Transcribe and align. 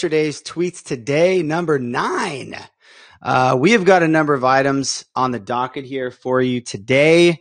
yesterday's 0.00 0.40
tweets 0.42 0.82
today, 0.82 1.42
number 1.42 1.78
nine. 1.78 2.56
Uh, 3.20 3.54
we 3.60 3.72
have 3.72 3.84
got 3.84 4.02
a 4.02 4.08
number 4.08 4.32
of 4.32 4.44
items 4.44 5.04
on 5.14 5.30
the 5.30 5.38
docket 5.38 5.84
here 5.84 6.10
for 6.10 6.40
you 6.40 6.62
today. 6.62 7.32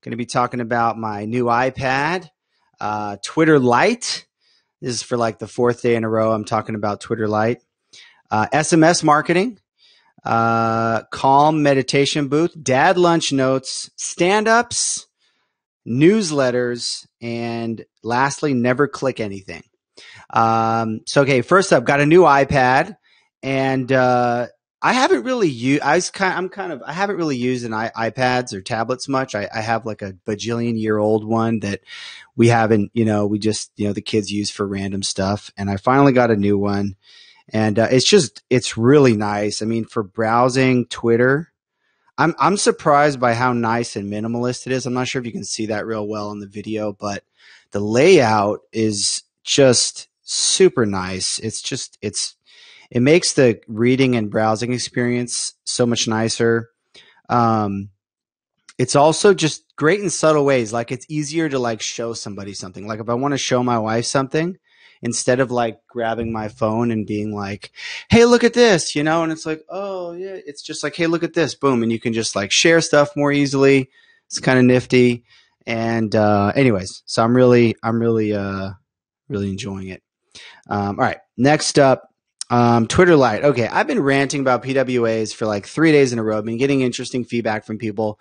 Going 0.00 0.12
to 0.12 0.16
be 0.16 0.24
talking 0.24 0.60
about 0.60 0.96
my 0.96 1.24
new 1.24 1.46
iPad, 1.46 2.28
uh, 2.78 3.16
Twitter 3.24 3.58
Lite. 3.58 4.26
This 4.80 4.94
is 4.94 5.02
for 5.02 5.16
like 5.16 5.40
the 5.40 5.48
fourth 5.48 5.82
day 5.82 5.96
in 5.96 6.04
a 6.04 6.08
row. 6.08 6.30
I'm 6.30 6.44
talking 6.44 6.76
about 6.76 7.00
Twitter 7.00 7.26
Lite, 7.26 7.62
uh, 8.30 8.46
SMS 8.52 9.02
marketing, 9.02 9.58
uh, 10.24 11.02
calm 11.10 11.64
meditation 11.64 12.28
booth, 12.28 12.52
dad 12.62 12.96
lunch 12.96 13.32
notes, 13.32 13.90
stand 13.96 14.46
ups, 14.46 15.08
newsletters, 15.84 17.08
and 17.20 17.84
lastly, 18.04 18.54
never 18.54 18.86
click 18.86 19.18
anything. 19.18 19.64
Um, 20.34 21.00
so, 21.06 21.22
okay, 21.22 21.40
first 21.40 21.72
up, 21.72 21.84
got 21.84 22.00
a 22.00 22.06
new 22.06 22.22
iPad, 22.22 22.96
and 23.42 23.90
uh, 23.92 24.48
I 24.82 24.92
haven't 24.92 25.22
really 25.22 25.48
used. 25.48 25.82
I 25.82 25.94
was 25.94 26.10
kind. 26.10 26.36
I'm 26.36 26.48
kind 26.48 26.72
of. 26.72 26.82
I 26.82 26.92
haven't 26.92 27.16
really 27.16 27.36
used 27.36 27.64
an 27.64 27.70
iPads 27.70 28.52
or 28.52 28.60
tablets 28.60 29.08
much. 29.08 29.34
I, 29.36 29.48
I 29.54 29.60
have 29.60 29.86
like 29.86 30.02
a 30.02 30.14
bajillion 30.26 30.78
year 30.78 30.98
old 30.98 31.24
one 31.24 31.60
that 31.60 31.80
we 32.36 32.48
haven't. 32.48 32.90
You 32.94 33.04
know, 33.04 33.26
we 33.26 33.38
just 33.38 33.70
you 33.76 33.86
know 33.86 33.92
the 33.92 34.02
kids 34.02 34.30
use 34.30 34.50
for 34.50 34.66
random 34.66 35.02
stuff, 35.04 35.52
and 35.56 35.70
I 35.70 35.76
finally 35.76 36.12
got 36.12 36.32
a 36.32 36.36
new 36.36 36.58
one, 36.58 36.96
and 37.48 37.78
uh, 37.78 37.88
it's 37.90 38.04
just 38.04 38.42
it's 38.50 38.76
really 38.76 39.16
nice. 39.16 39.62
I 39.62 39.66
mean, 39.66 39.86
for 39.86 40.02
browsing 40.02 40.86
Twitter. 40.86 41.50
I'm 42.16 42.34
I'm 42.38 42.56
surprised 42.56 43.18
by 43.18 43.34
how 43.34 43.52
nice 43.52 43.96
and 43.96 44.12
minimalist 44.12 44.66
it 44.66 44.72
is. 44.72 44.86
I'm 44.86 44.94
not 44.94 45.08
sure 45.08 45.18
if 45.20 45.26
you 45.26 45.32
can 45.32 45.44
see 45.44 45.66
that 45.66 45.86
real 45.86 46.06
well 46.06 46.30
in 46.30 46.38
the 46.38 46.46
video, 46.46 46.92
but 46.92 47.24
the 47.72 47.80
layout 47.80 48.60
is 48.72 49.24
just 49.42 50.08
super 50.24 50.86
nice. 50.86 51.38
It's 51.38 51.62
just 51.62 51.98
it's 52.02 52.36
it 52.90 53.00
makes 53.00 53.32
the 53.34 53.60
reading 53.68 54.16
and 54.16 54.30
browsing 54.30 54.72
experience 54.72 55.54
so 55.64 55.86
much 55.86 56.08
nicer. 56.08 56.70
Um, 57.28 57.90
it's 58.78 58.96
also 58.96 59.34
just 59.34 59.64
great 59.76 60.00
in 60.00 60.10
subtle 60.10 60.44
ways. 60.44 60.72
Like 60.72 60.92
it's 60.92 61.06
easier 61.08 61.48
to 61.48 61.58
like 61.58 61.80
show 61.80 62.12
somebody 62.12 62.54
something. 62.54 62.86
Like 62.86 63.00
if 63.00 63.08
I 63.08 63.14
want 63.14 63.32
to 63.32 63.38
show 63.38 63.62
my 63.62 63.78
wife 63.78 64.04
something, 64.06 64.58
instead 65.02 65.38
of 65.38 65.50
like 65.50 65.78
grabbing 65.88 66.32
my 66.32 66.48
phone 66.48 66.90
and 66.90 67.06
being 67.06 67.32
like, 67.34 67.70
"Hey, 68.10 68.24
look 68.24 68.42
at 68.44 68.54
this," 68.54 68.96
you 68.96 69.02
know, 69.04 69.22
and 69.22 69.30
it's 69.30 69.46
like, 69.46 69.62
"Oh 69.68 70.12
yeah," 70.12 70.38
it's 70.46 70.62
just 70.62 70.82
like, 70.82 70.96
"Hey, 70.96 71.06
look 71.06 71.22
at 71.22 71.34
this," 71.34 71.54
boom, 71.54 71.82
and 71.82 71.92
you 71.92 72.00
can 72.00 72.12
just 72.12 72.34
like 72.34 72.50
share 72.50 72.80
stuff 72.80 73.16
more 73.16 73.30
easily. 73.32 73.90
It's 74.26 74.40
kind 74.40 74.58
of 74.58 74.64
nifty. 74.64 75.24
And 75.66 76.14
uh, 76.14 76.52
anyways, 76.56 77.02
so 77.06 77.22
I'm 77.24 77.36
really, 77.36 77.76
I'm 77.82 78.00
really, 78.00 78.34
uh, 78.34 78.72
really 79.28 79.50
enjoying 79.50 79.88
it. 79.88 80.03
Um, 80.68 80.98
all 80.98 81.04
right, 81.04 81.18
next 81.36 81.78
up, 81.78 82.08
um, 82.50 82.86
Twitter 82.86 83.16
Lite. 83.16 83.44
Okay, 83.44 83.66
I've 83.66 83.86
been 83.86 84.00
ranting 84.00 84.40
about 84.40 84.62
PWAs 84.62 85.34
for 85.34 85.46
like 85.46 85.66
three 85.66 85.92
days 85.92 86.12
in 86.12 86.18
a 86.18 86.22
row. 86.22 86.38
I've 86.38 86.44
been 86.44 86.58
getting 86.58 86.82
interesting 86.82 87.24
feedback 87.24 87.64
from 87.64 87.78
people 87.78 88.18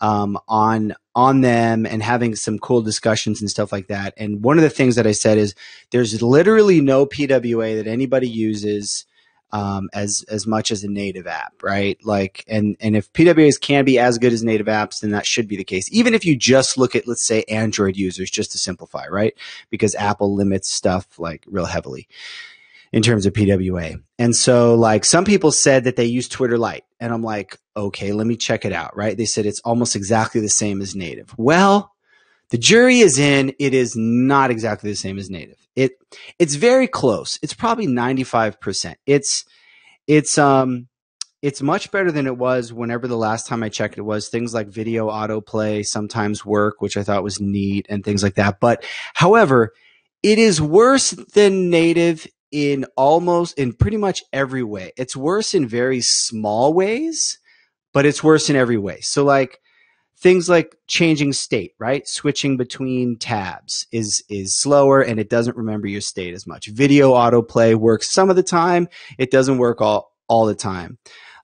um, 0.00 0.38
on 0.48 0.94
on 1.14 1.40
them 1.40 1.86
and 1.86 2.02
having 2.02 2.34
some 2.34 2.58
cool 2.58 2.82
discussions 2.82 3.40
and 3.40 3.50
stuff 3.50 3.72
like 3.72 3.88
that. 3.88 4.14
And 4.16 4.42
one 4.42 4.58
of 4.58 4.62
the 4.62 4.70
things 4.70 4.96
that 4.96 5.06
I 5.06 5.12
said 5.12 5.38
is 5.38 5.54
there's 5.90 6.22
literally 6.22 6.80
no 6.80 7.04
PWA 7.04 7.76
that 7.76 7.90
anybody 7.90 8.28
uses 8.28 9.04
um, 9.52 9.90
as 9.92 10.24
as 10.28 10.46
much 10.46 10.70
as 10.70 10.84
a 10.84 10.88
native 10.88 11.26
app, 11.26 11.62
right? 11.62 11.98
Like, 12.04 12.44
and 12.48 12.76
and 12.80 12.96
if 12.96 13.12
PWAs 13.12 13.60
can 13.60 13.84
be 13.84 13.98
as 13.98 14.18
good 14.18 14.32
as 14.32 14.42
native 14.42 14.66
apps, 14.66 15.00
then 15.00 15.10
that 15.10 15.26
should 15.26 15.48
be 15.48 15.56
the 15.56 15.64
case. 15.64 15.88
Even 15.92 16.14
if 16.14 16.24
you 16.24 16.36
just 16.36 16.78
look 16.78 16.94
at, 16.94 17.08
let's 17.08 17.26
say, 17.26 17.44
Android 17.44 17.96
users, 17.96 18.30
just 18.30 18.52
to 18.52 18.58
simplify, 18.58 19.06
right? 19.06 19.34
Because 19.70 19.94
Apple 19.94 20.34
limits 20.34 20.70
stuff 20.70 21.18
like 21.18 21.44
real 21.46 21.66
heavily 21.66 22.08
in 22.92 23.02
terms 23.02 23.26
of 23.26 23.32
PWA. 23.32 24.02
And 24.18 24.34
so, 24.34 24.74
like, 24.74 25.04
some 25.04 25.24
people 25.24 25.52
said 25.52 25.84
that 25.84 25.96
they 25.96 26.06
use 26.06 26.28
Twitter 26.28 26.58
Lite, 26.58 26.84
and 26.98 27.12
I'm 27.12 27.22
like, 27.22 27.56
okay, 27.76 28.12
let 28.12 28.26
me 28.26 28.36
check 28.36 28.64
it 28.64 28.72
out, 28.72 28.96
right? 28.96 29.16
They 29.16 29.24
said 29.24 29.46
it's 29.46 29.60
almost 29.60 29.96
exactly 29.96 30.40
the 30.40 30.48
same 30.48 30.80
as 30.80 30.96
native. 30.96 31.32
Well, 31.36 31.92
the 32.50 32.58
jury 32.58 33.00
is 33.00 33.18
in. 33.18 33.54
It 33.58 33.74
is 33.74 33.94
not 33.96 34.50
exactly 34.50 34.90
the 34.90 34.96
same 34.96 35.18
as 35.18 35.30
native. 35.30 35.56
It 35.76 35.92
it's 36.38 36.56
very 36.56 36.86
close. 36.86 37.38
It's 37.42 37.54
probably 37.54 37.86
95%. 37.86 38.96
It's 39.06 39.44
it's 40.06 40.36
um 40.38 40.88
it's 41.42 41.62
much 41.62 41.90
better 41.90 42.12
than 42.12 42.26
it 42.26 42.36
was 42.36 42.72
whenever 42.72 43.08
the 43.08 43.16
last 43.16 43.46
time 43.46 43.62
I 43.62 43.70
checked 43.70 43.96
it 43.96 44.02
was. 44.02 44.28
Things 44.28 44.52
like 44.52 44.68
video 44.68 45.08
autoplay 45.08 45.86
sometimes 45.86 46.44
work, 46.44 46.82
which 46.82 46.96
I 46.96 47.02
thought 47.02 47.22
was 47.24 47.40
neat 47.40 47.86
and 47.88 48.04
things 48.04 48.22
like 48.22 48.34
that. 48.34 48.60
But 48.60 48.84
however, 49.14 49.72
it 50.22 50.38
is 50.38 50.60
worse 50.60 51.10
than 51.10 51.70
native 51.70 52.26
in 52.50 52.84
almost 52.96 53.58
in 53.58 53.72
pretty 53.72 53.96
much 53.96 54.22
every 54.32 54.62
way. 54.62 54.92
It's 54.96 55.16
worse 55.16 55.54
in 55.54 55.66
very 55.66 56.00
small 56.00 56.74
ways, 56.74 57.38
but 57.94 58.04
it's 58.04 58.24
worse 58.24 58.50
in 58.50 58.56
every 58.56 58.76
way. 58.76 59.00
So 59.00 59.24
like 59.24 59.60
things 60.20 60.48
like 60.48 60.76
changing 60.86 61.32
state, 61.32 61.74
right? 61.78 62.06
Switching 62.06 62.56
between 62.56 63.16
tabs 63.16 63.86
is 63.90 64.22
is 64.28 64.54
slower 64.54 65.00
and 65.00 65.18
it 65.18 65.30
doesn't 65.30 65.56
remember 65.56 65.88
your 65.88 66.00
state 66.00 66.34
as 66.34 66.46
much. 66.46 66.66
Video 66.66 67.12
autoplay 67.12 67.74
works 67.74 68.10
some 68.10 68.30
of 68.30 68.36
the 68.36 68.42
time, 68.42 68.88
it 69.18 69.30
doesn't 69.30 69.58
work 69.58 69.80
all 69.80 70.12
all 70.28 70.46
the 70.46 70.54
time. 70.54 70.98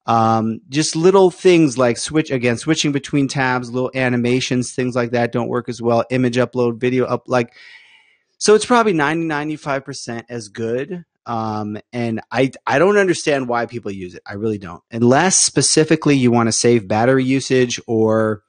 Um, 0.07 0.61
just 0.69 0.95
little 0.95 1.33
things 1.33 1.77
like 1.77 1.97
switch 1.97 2.31
again, 2.31 2.59
switching 2.59 2.93
between 2.93 3.27
tabs, 3.27 3.71
little 3.71 3.91
animations, 3.95 4.73
things 4.73 4.95
like 4.95 5.11
that 5.11 5.33
don't 5.33 5.49
work 5.49 5.69
as 5.69 5.83
well. 5.83 6.05
Image 6.11 6.37
upload, 6.37 6.79
video 6.79 7.07
up, 7.07 7.25
like 7.27 7.53
so 8.39 8.55
it's 8.55 8.67
probably 8.67 8.93
90 8.93 9.27
95% 9.27 10.25
as 10.29 10.49
good. 10.49 11.05
Um, 11.25 11.79
and 11.93 12.21
I 12.31 12.53
I 12.67 12.79
don't 12.79 12.99
understand 12.99 13.49
why 13.49 13.67
people 13.67 13.91
use 13.91 14.15
it. 14.15 14.23
I 14.25 14.35
really 14.35 14.59
don't. 14.59 14.83
Unless 14.93 15.39
specifically 15.39 16.17
you 16.17 16.31
want 16.31 16.47
to 16.47 16.53
save 16.53 16.87
battery 16.87 17.25
usage 17.25 17.81
or 17.89 18.45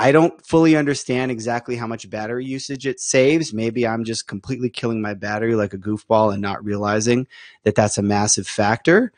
I 0.00 0.12
don't 0.12 0.44
fully 0.46 0.76
understand 0.76 1.30
exactly 1.30 1.76
how 1.76 1.86
much 1.86 2.08
battery 2.08 2.46
usage 2.46 2.86
it 2.86 3.00
saves. 3.00 3.52
Maybe 3.52 3.86
I'm 3.86 4.04
just 4.04 4.26
completely 4.26 4.70
killing 4.70 5.02
my 5.02 5.12
battery 5.12 5.54
like 5.54 5.74
a 5.74 5.78
goofball 5.78 6.32
and 6.32 6.40
not 6.40 6.64
realizing 6.64 7.26
that 7.64 7.74
that's 7.74 7.98
a 7.98 8.02
massive 8.02 8.46
factor. 8.46 9.12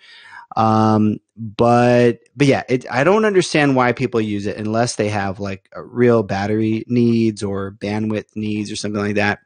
Um, 0.56 1.18
but 1.36 2.18
but 2.34 2.46
yeah, 2.48 2.64
it, 2.68 2.84
I 2.90 3.04
don't 3.04 3.24
understand 3.24 3.76
why 3.76 3.92
people 3.92 4.20
use 4.20 4.46
it 4.46 4.56
unless 4.56 4.96
they 4.96 5.08
have 5.08 5.38
like 5.38 5.68
a 5.72 5.80
real 5.80 6.24
battery 6.24 6.84
needs 6.88 7.44
or 7.44 7.70
bandwidth 7.70 8.34
needs 8.34 8.72
or 8.72 8.76
something 8.76 9.00
like 9.00 9.14
that. 9.14 9.38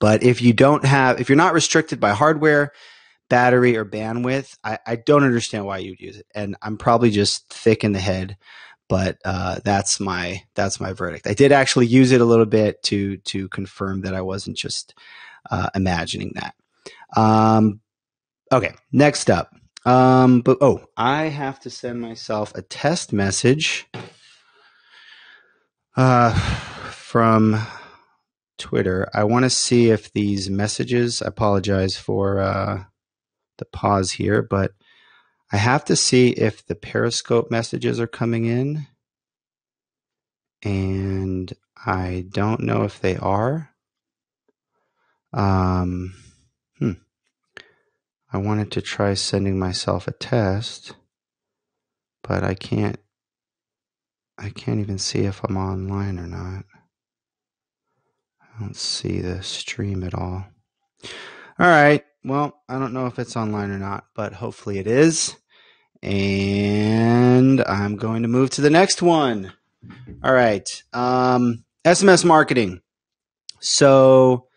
But 0.00 0.24
if 0.24 0.42
you 0.42 0.52
don't 0.52 0.84
have, 0.84 1.20
if 1.20 1.28
you're 1.28 1.36
not 1.36 1.54
restricted 1.54 2.00
by 2.00 2.10
hardware, 2.10 2.72
battery, 3.28 3.76
or 3.76 3.84
bandwidth, 3.84 4.56
I, 4.64 4.78
I 4.84 4.96
don't 4.96 5.22
understand 5.22 5.64
why 5.64 5.78
you'd 5.78 6.00
use 6.00 6.16
it. 6.16 6.26
And 6.34 6.56
I'm 6.60 6.76
probably 6.76 7.10
just 7.10 7.48
thick 7.52 7.84
in 7.84 7.92
the 7.92 8.00
head 8.00 8.36
but 8.90 9.18
uh, 9.24 9.60
that's 9.64 10.00
my 10.00 10.42
that's 10.54 10.80
my 10.80 10.92
verdict. 10.92 11.28
I 11.28 11.32
did 11.32 11.52
actually 11.52 11.86
use 11.86 12.10
it 12.10 12.20
a 12.20 12.24
little 12.26 12.44
bit 12.44 12.82
to 12.84 13.16
to 13.18 13.48
confirm 13.48 14.02
that 14.02 14.14
I 14.14 14.20
wasn't 14.20 14.56
just 14.56 14.94
uh, 15.50 15.70
imagining 15.74 16.32
that. 16.34 16.54
Um, 17.16 17.80
okay, 18.52 18.74
next 18.92 19.30
up. 19.30 19.54
Um, 19.86 20.40
but 20.40 20.58
oh, 20.60 20.84
I 20.96 21.26
have 21.26 21.60
to 21.60 21.70
send 21.70 22.00
myself 22.00 22.52
a 22.54 22.62
test 22.62 23.12
message 23.12 23.86
uh, 25.96 26.34
from 26.90 27.64
Twitter. 28.58 29.08
I 29.14 29.22
want 29.24 29.44
to 29.44 29.50
see 29.50 29.90
if 29.90 30.12
these 30.12 30.50
messages. 30.50 31.22
I 31.22 31.28
apologize 31.28 31.96
for 31.96 32.40
uh, 32.40 32.84
the 33.58 33.64
pause 33.66 34.10
here, 34.10 34.42
but 34.42 34.72
I 35.52 35.56
have 35.56 35.84
to 35.86 35.96
see 35.96 36.30
if 36.30 36.64
the 36.64 36.74
Periscope 36.74 37.50
messages 37.50 37.98
are 37.98 38.06
coming 38.06 38.44
in. 38.44 38.86
And 40.62 41.52
I 41.84 42.26
don't 42.30 42.60
know 42.60 42.82
if 42.82 43.00
they 43.00 43.16
are. 43.16 43.70
Um, 45.32 46.14
hmm. 46.78 46.92
I 48.32 48.38
wanted 48.38 48.70
to 48.72 48.82
try 48.82 49.14
sending 49.14 49.58
myself 49.58 50.06
a 50.06 50.12
test, 50.12 50.94
but 52.22 52.44
I 52.44 52.54
can't. 52.54 52.98
I 54.38 54.50
can't 54.50 54.80
even 54.80 54.98
see 54.98 55.20
if 55.20 55.44
I'm 55.44 55.56
online 55.56 56.18
or 56.18 56.26
not. 56.26 56.64
I 58.40 58.60
don't 58.60 58.76
see 58.76 59.20
the 59.20 59.42
stream 59.42 60.02
at 60.02 60.14
all. 60.14 60.46
All 61.58 61.66
right. 61.66 62.04
Well, 62.22 62.62
I 62.68 62.78
don't 62.78 62.92
know 62.92 63.06
if 63.06 63.18
it's 63.18 63.36
online 63.36 63.70
or 63.70 63.78
not, 63.78 64.04
but 64.14 64.34
hopefully 64.34 64.78
it 64.78 64.86
is. 64.86 65.36
And 66.02 67.62
I'm 67.62 67.96
going 67.96 68.22
to 68.22 68.28
move 68.28 68.50
to 68.50 68.60
the 68.60 68.70
next 68.70 69.00
one. 69.00 69.52
All 70.22 70.32
right. 70.32 70.82
Um, 70.92 71.64
SMS 71.84 72.24
marketing. 72.24 72.82
So, 73.60 74.48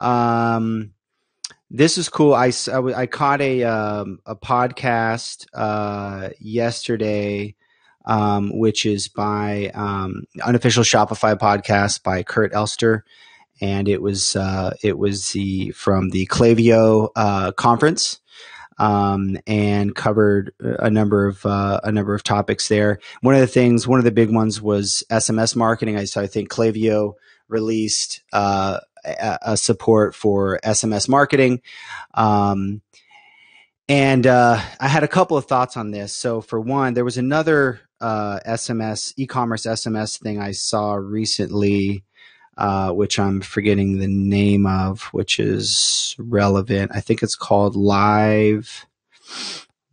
um, 0.00 0.92
this 1.70 1.98
is 1.98 2.08
cool. 2.08 2.34
I, 2.34 2.52
I, 2.72 2.78
I 2.78 3.06
caught 3.06 3.40
a, 3.40 3.62
um, 3.64 4.18
a 4.26 4.36
podcast 4.36 5.46
uh, 5.54 6.30
yesterday, 6.40 7.54
um, 8.04 8.56
which 8.58 8.86
is 8.86 9.08
by 9.08 9.70
um, 9.74 10.24
unofficial 10.44 10.82
Shopify 10.84 11.36
podcast 11.36 12.02
by 12.02 12.22
Kurt 12.22 12.52
Elster 12.52 13.04
and 13.60 13.88
it 13.88 14.02
was 14.02 14.36
uh, 14.36 14.74
it 14.82 14.98
was 14.98 15.32
the 15.32 15.70
from 15.72 16.10
the 16.10 16.26
Klaviyo 16.26 17.10
uh, 17.16 17.52
conference. 17.52 18.20
Um, 18.76 19.38
and 19.46 19.94
covered 19.94 20.52
a 20.58 20.90
number 20.90 21.28
of 21.28 21.46
uh, 21.46 21.80
a 21.84 21.92
number 21.92 22.12
of 22.12 22.24
topics 22.24 22.66
there. 22.66 22.98
One 23.20 23.36
of 23.36 23.40
the 23.40 23.46
things, 23.46 23.86
one 23.86 24.00
of 24.00 24.04
the 24.04 24.10
big 24.10 24.34
ones 24.34 24.60
was 24.60 25.04
SMS 25.12 25.54
marketing. 25.54 25.96
I 25.96 26.06
so 26.06 26.20
I 26.20 26.26
think 26.26 26.48
Klaviyo 26.48 27.12
released 27.48 28.22
uh, 28.32 28.80
a, 29.04 29.38
a, 29.42 29.56
support 29.56 30.14
for 30.14 30.58
SMS 30.64 31.08
marketing. 31.08 31.60
Um, 32.14 32.82
and 33.88 34.26
uh, 34.26 34.60
I 34.80 34.88
had 34.88 35.04
a 35.04 35.08
couple 35.08 35.36
of 35.36 35.44
thoughts 35.44 35.76
on 35.76 35.90
this. 35.90 36.12
So, 36.12 36.40
for 36.40 36.58
one, 36.58 36.94
there 36.94 37.04
was 37.04 37.18
another 37.18 37.80
uh, 38.00 38.40
SMS, 38.46 39.12
e 39.16 39.26
commerce 39.26 39.66
SMS 39.66 40.18
thing 40.18 40.40
I 40.40 40.52
saw 40.52 40.94
recently, 40.94 42.04
uh, 42.56 42.92
which 42.92 43.18
I'm 43.18 43.40
forgetting 43.40 43.98
the 43.98 44.08
name 44.08 44.66
of, 44.66 45.02
which 45.12 45.38
is 45.38 46.14
relevant. 46.18 46.92
I 46.94 47.00
think 47.00 47.22
it's 47.22 47.36
called 47.36 47.76
Live, 47.76 48.86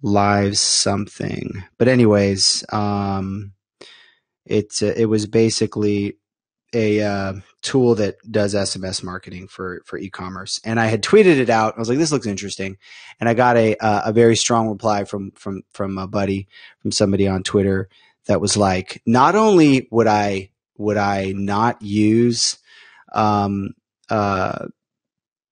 Live 0.02 0.58
something. 0.58 1.63
But, 1.78 1.88
anyways, 1.88 2.63
um, 2.72 3.54
it, 4.46 4.81
it 4.81 5.08
was 5.08 5.25
basically 5.25 6.18
a 6.74 7.02
uh, 7.02 7.34
tool 7.62 7.96
that 7.96 8.16
does 8.30 8.56
SMS 8.56 9.04
marketing 9.04 9.48
for 9.48 9.81
for 9.86 9.98
e-commerce, 9.98 10.60
and 10.64 10.80
I 10.80 10.86
had 10.86 11.04
tweeted 11.04 11.38
it 11.38 11.50
out. 11.50 11.75
I 11.75 11.80
was 11.80 11.90
like, 11.90 11.98
"This 11.98 12.12
looks 12.12 12.28
interesting," 12.28 12.78
and 13.19 13.28
I 13.28 13.34
got 13.34 13.57
a 13.57 13.75
uh, 13.78 14.04
a 14.06 14.14
very 14.14 14.36
strong 14.36 14.69
reply 14.69 15.04
from 15.04 15.31
from 15.31 15.64
from 15.74 15.98
a 15.98 16.07
buddy 16.07 16.48
from 16.81 16.92
somebody 16.92 17.28
on 17.28 17.44
Twitter 17.44 17.90
that 18.28 18.42
was 18.42 18.56
like, 18.56 19.02
"Not 19.06 19.36
only 19.36 19.88
would 19.92 20.07
I 20.07 20.52
would 20.77 20.97
I 20.97 21.33
not 21.35 21.81
use 21.81 22.57
um, 23.13 23.71
uh, 24.09 24.68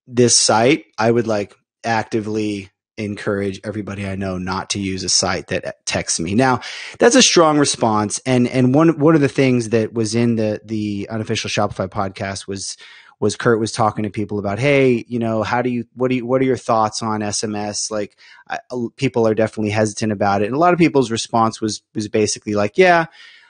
this 0.07 0.37
site, 0.37 0.85
I 0.97 1.11
would 1.11 1.27
like 1.27 1.55
actively 1.83 2.69
encourage 2.97 3.61
everybody 3.63 4.05
I 4.05 4.15
know 4.15 4.37
not 4.37 4.71
to 4.71 4.79
use 4.79 5.03
a 5.03 5.09
site 5.09 5.47
that 5.47 5.85
texts 5.85 6.19
me. 6.19 6.35
Now, 6.35 6.59
that's 6.99 7.15
a 7.15 7.21
strong 7.21 7.57
response, 7.57 8.19
and 8.25 8.47
and 8.47 8.73
one 8.73 8.99
one 8.99 9.15
of 9.15 9.21
the 9.21 9.29
things 9.29 9.69
that 9.69 9.93
was 9.93 10.15
in 10.15 10.35
the 10.35 10.61
the 10.63 11.07
unofficial 11.09 11.49
Shopify 11.49 11.87
podcast 11.87 12.47
was 12.47 12.75
was 13.19 13.35
Kurt 13.35 13.59
was 13.59 13.71
talking 13.71 14.03
to 14.03 14.09
people 14.09 14.39
about, 14.39 14.59
hey, 14.59 15.03
you 15.07 15.19
know, 15.19 15.43
how 15.43 15.61
do 15.61 15.69
you 15.69 15.85
what 15.93 16.09
do 16.09 16.15
you 16.15 16.25
what 16.25 16.41
are 16.41 16.45
your 16.45 16.57
thoughts 16.57 17.01
on 17.01 17.21
SMS? 17.21 17.91
Like, 17.91 18.17
I, 18.49 18.59
people 18.97 19.27
are 19.27 19.35
definitely 19.35 19.71
hesitant 19.71 20.11
about 20.11 20.41
it, 20.41 20.45
and 20.45 20.55
a 20.55 20.59
lot 20.59 20.73
of 20.73 20.79
people's 20.79 21.11
response 21.11 21.61
was 21.61 21.81
was 21.95 22.07
basically 22.07 22.53
like, 22.53 22.77
yeah. 22.77 23.05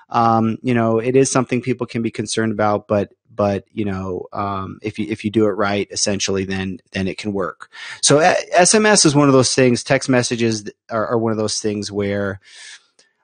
Um, 0.10 0.58
you 0.62 0.74
know, 0.74 0.98
it 1.00 1.16
is 1.16 1.32
something 1.32 1.62
people 1.62 1.86
can 1.86 2.02
be 2.02 2.12
concerned 2.12 2.52
about, 2.52 2.88
but 2.88 3.14
but 3.40 3.64
you 3.72 3.86
know 3.86 4.28
um, 4.34 4.80
if 4.82 5.00
you 5.00 5.08
if 5.10 5.24
you 5.24 5.32
do 5.32 5.46
it 5.46 5.52
right 5.52 5.88
essentially 5.92 6.44
then 6.44 6.78
then 6.92 7.08
it 7.08 7.18
can 7.18 7.32
work. 7.32 7.72
So 8.02 8.20
sms 8.20 9.06
is 9.06 9.16
one 9.16 9.30
of 9.30 9.34
those 9.34 9.56
things. 9.56 9.82
Text 9.82 10.10
messages 10.10 10.70
are, 10.92 11.08
are 11.08 11.18
one 11.18 11.32
of 11.32 11.38
those 11.38 11.60
things 11.60 11.90
where 11.90 12.42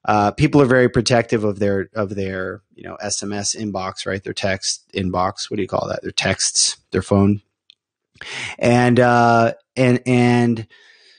uh, 0.05 0.31
people 0.31 0.61
are 0.61 0.67
very 0.67 0.87
protective 0.87 1.43
of 1.43 1.59
their 1.59 1.89
of 1.93 2.15
their 2.15 2.61
you 2.75 2.83
know 2.83 2.97
sms 3.03 3.57
inbox 3.57 4.05
right? 4.05 4.23
Their 4.23 4.33
text 4.33 4.89
inbox. 4.93 5.51
What 5.51 5.57
do 5.57 5.63
you 5.63 5.67
call 5.67 5.89
that? 5.89 6.01
Their 6.01 6.11
texts 6.11 6.77
their 6.91 7.01
phone. 7.01 7.41
And 8.57 9.01
uh 9.01 9.55
and 9.75 10.01
and 10.05 10.65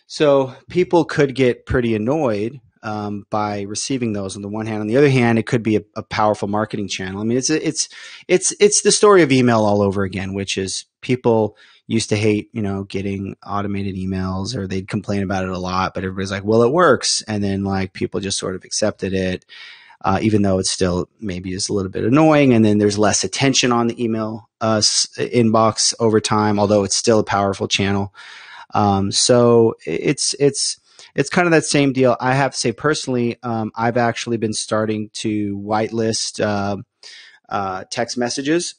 so 0.06 0.54
people 0.70 1.04
could 1.04 1.34
get 1.34 1.66
pretty 1.66 1.94
annoyed 1.94 2.60
um, 2.86 3.26
by 3.30 3.62
receiving 3.62 4.12
those 4.12 4.36
on 4.36 4.42
the 4.42 4.48
one 4.48 4.66
hand. 4.66 4.80
On 4.80 4.86
the 4.86 4.96
other 4.96 5.10
hand, 5.10 5.40
it 5.40 5.46
could 5.46 5.64
be 5.64 5.76
a, 5.76 5.82
a, 5.96 6.04
powerful 6.04 6.46
marketing 6.46 6.86
channel. 6.86 7.20
I 7.20 7.24
mean, 7.24 7.36
it's 7.36 7.50
it's 7.50 7.88
it's 8.28 8.54
it's 8.60 8.82
the 8.82 8.92
story 8.92 9.22
of 9.22 9.32
email 9.32 9.64
all 9.64 9.82
over 9.82 10.04
again, 10.04 10.34
which 10.34 10.56
is 10.56 10.84
people 11.00 11.56
used 11.88 12.10
to 12.10 12.16
hate 12.16 12.48
you 12.52 12.62
know 12.62 12.84
getting 12.84 13.34
automated 13.44 13.96
emails 13.96 14.56
or 14.56 14.68
they'd 14.68 14.86
complain 14.86 15.24
about 15.24 15.42
it 15.42 15.50
a 15.50 15.58
lot, 15.58 15.94
but 15.94 16.04
everybody's 16.04 16.30
like, 16.30 16.44
well, 16.44 16.62
it 16.62 16.70
works, 16.70 17.22
and 17.26 17.42
then 17.42 17.64
like 17.64 17.92
people 17.92 18.20
just 18.20 18.38
sort 18.38 18.54
of 18.54 18.64
accepted 18.64 19.12
it. 19.12 19.44
Uh, 20.02 20.20
even 20.22 20.42
though 20.42 20.58
it's 20.58 20.70
still 20.70 21.08
maybe 21.20 21.52
is 21.52 21.68
a 21.68 21.72
little 21.72 21.90
bit 21.90 22.04
annoying, 22.04 22.52
and 22.54 22.64
then 22.64 22.78
there's 22.78 22.98
less 22.98 23.24
attention 23.24 23.72
on 23.72 23.88
the 23.88 24.02
email 24.02 24.48
uh, 24.60 24.78
inbox 24.78 25.92
over 25.98 26.20
time, 26.20 26.60
although 26.60 26.84
it's 26.84 26.94
still 26.94 27.18
a 27.18 27.24
powerful 27.24 27.66
channel. 27.66 28.14
Um, 28.74 29.10
so 29.10 29.74
it's 29.84 30.34
it's 30.38 30.78
it's 31.16 31.30
kind 31.30 31.46
of 31.46 31.52
that 31.52 31.64
same 31.64 31.92
deal. 31.92 32.16
I 32.20 32.34
have 32.34 32.52
to 32.52 32.58
say 32.58 32.72
personally, 32.72 33.38
um, 33.42 33.72
I've 33.74 33.96
actually 33.96 34.36
been 34.36 34.52
starting 34.52 35.08
to 35.14 35.58
whitelist 35.58 36.44
uh, 36.44 36.76
uh, 37.48 37.84
text 37.90 38.18
messages. 38.18 38.74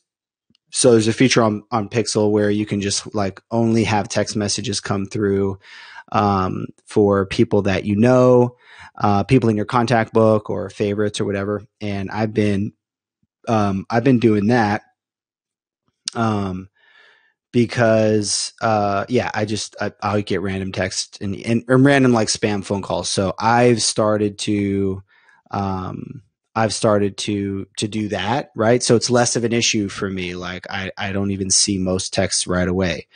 So 0.70 0.92
there's 0.92 1.08
a 1.08 1.14
feature 1.14 1.42
on 1.42 1.64
on 1.72 1.90
Pixel 1.90 2.32
where 2.32 2.52
you 2.52 2.66
can 2.66 2.80
just 2.80 3.14
like 3.16 3.42
only 3.50 3.86
have 3.86 4.08
text 4.08 4.36
messages 4.36 4.80
come 4.80 5.08
through 5.08 5.60
um, 6.12 6.68
for 6.86 7.26
people 7.26 7.64
that 7.64 7.86
you 7.86 7.96
know, 7.96 8.56
uh, 9.02 9.24
people 9.24 9.50
in 9.50 9.58
your 9.58 9.66
contact 9.66 10.14
book 10.14 10.50
or 10.50 10.70
favorites 10.70 11.20
or 11.20 11.26
whatever. 11.26 11.64
And 11.82 12.12
I've 12.12 12.34
been 12.34 12.74
um, 13.48 13.86
I've 13.90 14.04
been 14.04 14.20
doing 14.20 14.48
that. 14.48 14.84
Um, 16.14 16.70
because 17.52 18.54
uh, 18.62 19.06
yeah, 19.10 19.32
I 19.34 19.46
just 19.46 19.76
I, 19.80 19.92
I 20.02 20.22
get 20.22 20.42
random 20.42 20.72
text 20.72 21.22
and, 21.22 21.36
and 21.36 21.64
random 21.68 22.14
like 22.14 22.28
spam 22.28 22.64
phone 22.64 22.82
calls. 22.82 23.10
So 23.10 23.34
I've 23.40 23.82
started 23.82 24.38
to 24.40 25.02
um, 25.52 26.24
I've 26.56 26.74
started 26.74 27.18
to 27.18 27.68
to 27.78 27.88
do 27.88 28.10
that, 28.10 28.52
right? 28.56 28.82
So 28.82 28.96
it's 28.96 29.10
less 29.10 29.36
of 29.36 29.44
an 29.44 29.54
issue 29.54 29.90
for 29.90 30.10
me. 30.10 30.36
Like 30.36 30.66
I 30.70 30.92
I 30.98 31.12
don't 31.12 31.32
even 31.32 31.50
see 31.50 31.78
most 31.78 32.14
texts 32.14 32.48
right 32.48 32.68
away. 32.68 33.08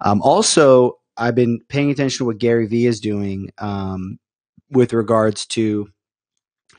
Um, 0.00 0.20
also, 0.22 0.98
I've 1.16 1.34
been 1.34 1.60
paying 1.68 1.90
attention 1.90 2.18
to 2.18 2.24
what 2.26 2.38
Gary 2.38 2.66
Vee 2.66 2.86
is 2.86 3.00
doing 3.00 3.50
um, 3.58 4.18
with 4.70 4.92
regards 4.92 5.46
to 5.46 5.88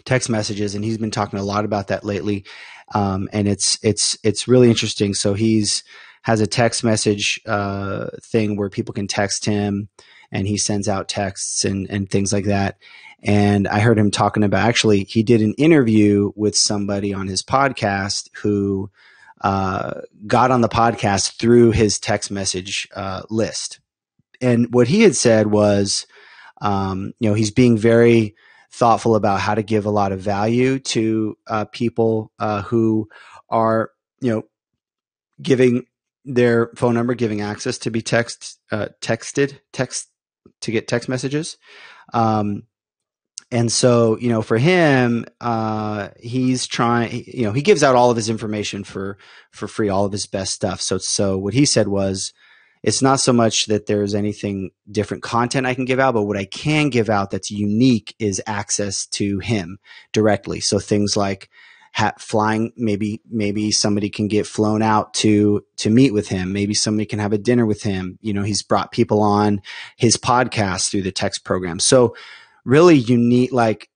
text 0.05 0.29
messages, 0.29 0.75
and 0.75 0.83
he's 0.83 0.97
been 0.97 1.11
talking 1.11 1.39
a 1.39 1.43
lot 1.43 1.65
about 1.65 1.87
that 1.87 2.03
lately. 2.03 2.45
Um, 2.93 3.29
and 3.33 3.47
it's 3.47 3.79
it's 3.81 4.17
it's 4.23 4.47
really 4.47 4.69
interesting. 4.69 5.13
So 5.13 5.33
he's 5.33 5.83
has 6.23 6.41
a 6.41 6.47
text 6.47 6.83
message 6.83 7.39
uh, 7.45 8.07
thing 8.21 8.57
where 8.57 8.69
people 8.69 8.93
can 8.93 9.07
text 9.07 9.45
him 9.45 9.89
and 10.31 10.47
he 10.47 10.57
sends 10.57 10.87
out 10.87 11.07
texts 11.07 11.63
and, 11.63 11.89
and 11.89 12.09
things 12.09 12.33
like 12.33 12.45
that. 12.45 12.77
And 13.21 13.67
I 13.67 13.79
heard 13.79 13.99
him 13.99 14.11
talking 14.11 14.43
about 14.43 14.67
actually, 14.67 15.03
he 15.03 15.23
did 15.23 15.41
an 15.41 15.53
interview 15.57 16.31
with 16.35 16.57
somebody 16.57 17.13
on 17.13 17.27
his 17.27 17.43
podcast 17.43 18.29
who 18.37 18.89
uh, 19.41 20.01
got 20.25 20.51
on 20.51 20.61
the 20.61 20.69
podcast 20.69 21.37
through 21.37 21.71
his 21.71 21.99
text 21.99 22.31
message 22.31 22.87
uh, 22.95 23.23
list. 23.29 23.79
And 24.41 24.73
what 24.73 24.87
he 24.87 25.01
had 25.01 25.15
said 25.15 25.47
was, 25.47 26.07
um, 26.61 27.13
you 27.19 27.29
know, 27.29 27.35
he's 27.35 27.51
being 27.51 27.77
very 27.77 28.35
thoughtful 28.71 29.15
about 29.15 29.39
how 29.39 29.55
to 29.55 29.63
give 29.63 29.85
a 29.85 29.91
lot 29.91 30.11
of 30.11 30.19
value 30.19 30.79
to 30.79 31.37
uh, 31.47 31.65
people 31.65 32.31
uh, 32.39 32.61
who 32.63 33.07
are, 33.49 33.91
you 34.19 34.31
know, 34.31 34.43
giving 35.41 35.85
their 36.25 36.71
phone 36.75 36.93
number 36.93 37.13
giving 37.13 37.41
access 37.41 37.77
to 37.77 37.91
be 37.91 38.01
text 38.01 38.59
uh, 38.71 38.87
texted 39.01 39.59
text 39.71 40.09
to 40.61 40.71
get 40.71 40.87
text 40.87 41.09
messages 41.09 41.57
um, 42.13 42.63
and 43.51 43.71
so 43.71 44.17
you 44.19 44.29
know 44.29 44.41
for 44.41 44.57
him 44.57 45.25
uh, 45.41 46.09
he's 46.19 46.65
trying 46.65 47.23
you 47.27 47.43
know 47.43 47.51
he 47.51 47.61
gives 47.61 47.83
out 47.83 47.95
all 47.95 48.09
of 48.09 48.15
his 48.15 48.29
information 48.29 48.83
for 48.83 49.17
for 49.51 49.67
free 49.67 49.89
all 49.89 50.05
of 50.05 50.11
his 50.11 50.25
best 50.25 50.53
stuff 50.53 50.81
so 50.81 50.97
so 50.97 51.37
what 51.37 51.53
he 51.53 51.65
said 51.65 51.87
was 51.87 52.33
it's 52.83 53.01
not 53.01 53.21
so 53.21 53.31
much 53.31 53.67
that 53.67 53.85
there's 53.85 54.13
anything 54.13 54.71
different 54.91 55.23
content 55.23 55.65
I 55.65 55.73
can 55.73 55.85
give 55.85 56.01
out, 56.01 56.13
but 56.13 56.23
what 56.23 56.37
I 56.37 56.43
can 56.43 56.89
give 56.89 57.09
out 57.09 57.31
that's 57.31 57.49
unique 57.49 58.13
is 58.19 58.41
access 58.45 59.05
to 59.07 59.39
him 59.39 59.79
directly. 60.11 60.59
So 60.59 60.79
things 60.79 61.15
like 61.15 61.49
ha- 61.93 62.13
flying 62.17 62.73
maybe 62.75 63.21
maybe 63.29 63.71
somebody 63.71 64.09
can 64.09 64.27
get 64.27 64.47
flown 64.47 64.81
out 64.81 65.13
to 65.13 65.63
to 65.77 65.89
meet 65.89 66.13
with 66.13 66.27
him. 66.27 66.51
Maybe 66.51 66.73
somebody 66.73 67.05
can 67.05 67.19
have 67.19 67.33
a 67.33 67.37
dinner 67.37 67.65
with 67.65 67.83
him. 67.83 68.17
You 68.21 68.33
know 68.33 68.43
he's 68.43 68.63
brought 68.63 68.91
people 68.91 69.21
on 69.21 69.61
his 69.97 70.17
podcast 70.17 70.89
through 70.89 71.03
the 71.03 71.11
text 71.11 71.45
program. 71.45 71.79
So 71.79 72.15
really 72.65 72.95
unique 72.95 73.53
like 73.53 73.89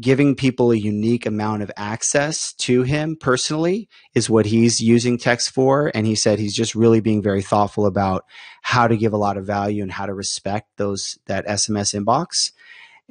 giving 0.00 0.34
people 0.34 0.72
a 0.72 0.76
unique 0.76 1.24
amount 1.24 1.62
of 1.62 1.70
access 1.76 2.52
to 2.54 2.82
him 2.82 3.16
personally 3.16 3.88
is 4.14 4.28
what 4.28 4.46
he's 4.46 4.80
using 4.80 5.16
text 5.16 5.52
for. 5.52 5.92
And 5.94 6.04
he 6.04 6.16
said 6.16 6.40
he's 6.40 6.56
just 6.56 6.74
really 6.74 7.00
being 7.00 7.22
very 7.22 7.42
thoughtful 7.42 7.86
about 7.86 8.24
how 8.62 8.88
to 8.88 8.96
give 8.96 9.12
a 9.12 9.18
lot 9.18 9.36
of 9.36 9.46
value 9.46 9.82
and 9.82 9.92
how 9.92 10.06
to 10.06 10.14
respect 10.14 10.68
those 10.78 11.18
that 11.26 11.46
sms 11.46 11.94
inbox 11.94 12.50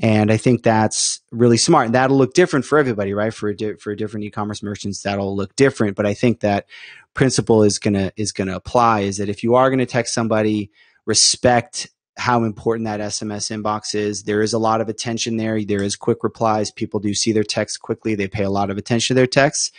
and 0.01 0.31
I 0.31 0.37
think 0.37 0.63
that's 0.63 1.21
really 1.31 1.57
smart. 1.57 1.85
And 1.87 1.95
that'll 1.95 2.17
look 2.17 2.33
different 2.33 2.65
for 2.65 2.79
everybody, 2.79 3.13
right? 3.13 3.33
For 3.33 3.53
di- 3.53 3.75
for 3.75 3.95
different 3.95 4.25
e-commerce 4.25 4.63
merchants, 4.63 5.01
that'll 5.03 5.35
look 5.35 5.55
different. 5.55 5.95
But 5.95 6.05
I 6.05 6.13
think 6.15 6.39
that 6.39 6.65
principle 7.13 7.63
is 7.63 7.79
gonna 7.79 8.11
is 8.17 8.31
gonna 8.31 8.55
apply. 8.55 9.01
Is 9.01 9.17
that 9.17 9.29
if 9.29 9.43
you 9.43 9.55
are 9.55 9.69
gonna 9.69 9.85
text 9.85 10.13
somebody, 10.13 10.71
respect 11.05 11.89
how 12.17 12.43
important 12.43 12.85
that 12.85 12.99
SMS 12.99 13.49
inbox 13.51 13.95
is. 13.95 14.23
There 14.23 14.41
is 14.41 14.53
a 14.53 14.59
lot 14.59 14.81
of 14.81 14.89
attention 14.89 15.37
there. 15.37 15.63
There 15.63 15.83
is 15.83 15.95
quick 15.95 16.23
replies. 16.23 16.71
People 16.71 16.99
do 16.99 17.13
see 17.13 17.31
their 17.31 17.43
texts 17.43 17.77
quickly. 17.77 18.15
They 18.15 18.27
pay 18.27 18.43
a 18.43 18.51
lot 18.51 18.69
of 18.69 18.77
attention 18.77 19.15
to 19.15 19.19
their 19.19 19.27
texts. 19.27 19.71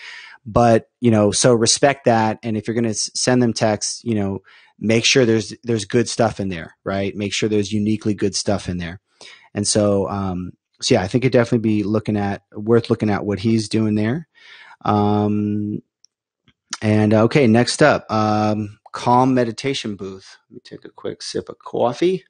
but 0.47 0.89
you 1.01 1.11
know, 1.11 1.31
so 1.33 1.55
respect 1.55 2.05
that. 2.07 2.39
And 2.43 2.57
if 2.57 2.67
you're 2.69 2.75
going 2.75 2.85
to 2.85 2.95
send 2.95 3.43
them 3.43 3.53
texts, 3.53 4.03
you 4.05 4.15
know, 4.15 4.43
make 4.79 5.05
sure 5.05 5.25
there's 5.25 5.55
there's 5.63 5.85
good 5.85 6.09
stuff 6.09 6.41
in 6.41 6.49
there, 6.49 6.77
right? 6.85 7.15
Make 7.17 7.33
sure 7.33 7.49
there's 7.49 7.73
uniquely 7.73 8.15
good 8.15 8.35
stuff 8.35 8.69
in 8.69 8.79
there. 8.79 9.01
And 9.55 9.67
so, 9.67 10.09
um, 10.09 10.53
so 10.81 10.95
yeah, 10.95 11.03
I 11.03 11.09
think 11.09 11.25
it 11.25 11.33
definitely 11.33 11.59
be 11.59 11.83
looking 11.83 12.17
at 12.17 12.43
worth 12.53 12.91
looking 12.91 13.11
at 13.11 13.25
what 13.25 13.39
he's 13.39 13.69
doing 13.69 13.95
there. 13.95 14.29
Um, 14.85 15.83
and 16.83 17.15
uh, 17.15 17.23
okay, 17.25 17.47
next 17.47 17.83
up, 17.83 18.11
um, 18.11 18.79
calm 18.93 19.35
meditation 19.35 19.97
booth. 19.97 20.37
Let 20.51 20.55
me 20.55 20.61
take 20.65 20.85
a 20.85 20.91
quick 20.91 21.23
sip 21.23 21.49
of 21.49 21.59
coffee. 21.59 22.25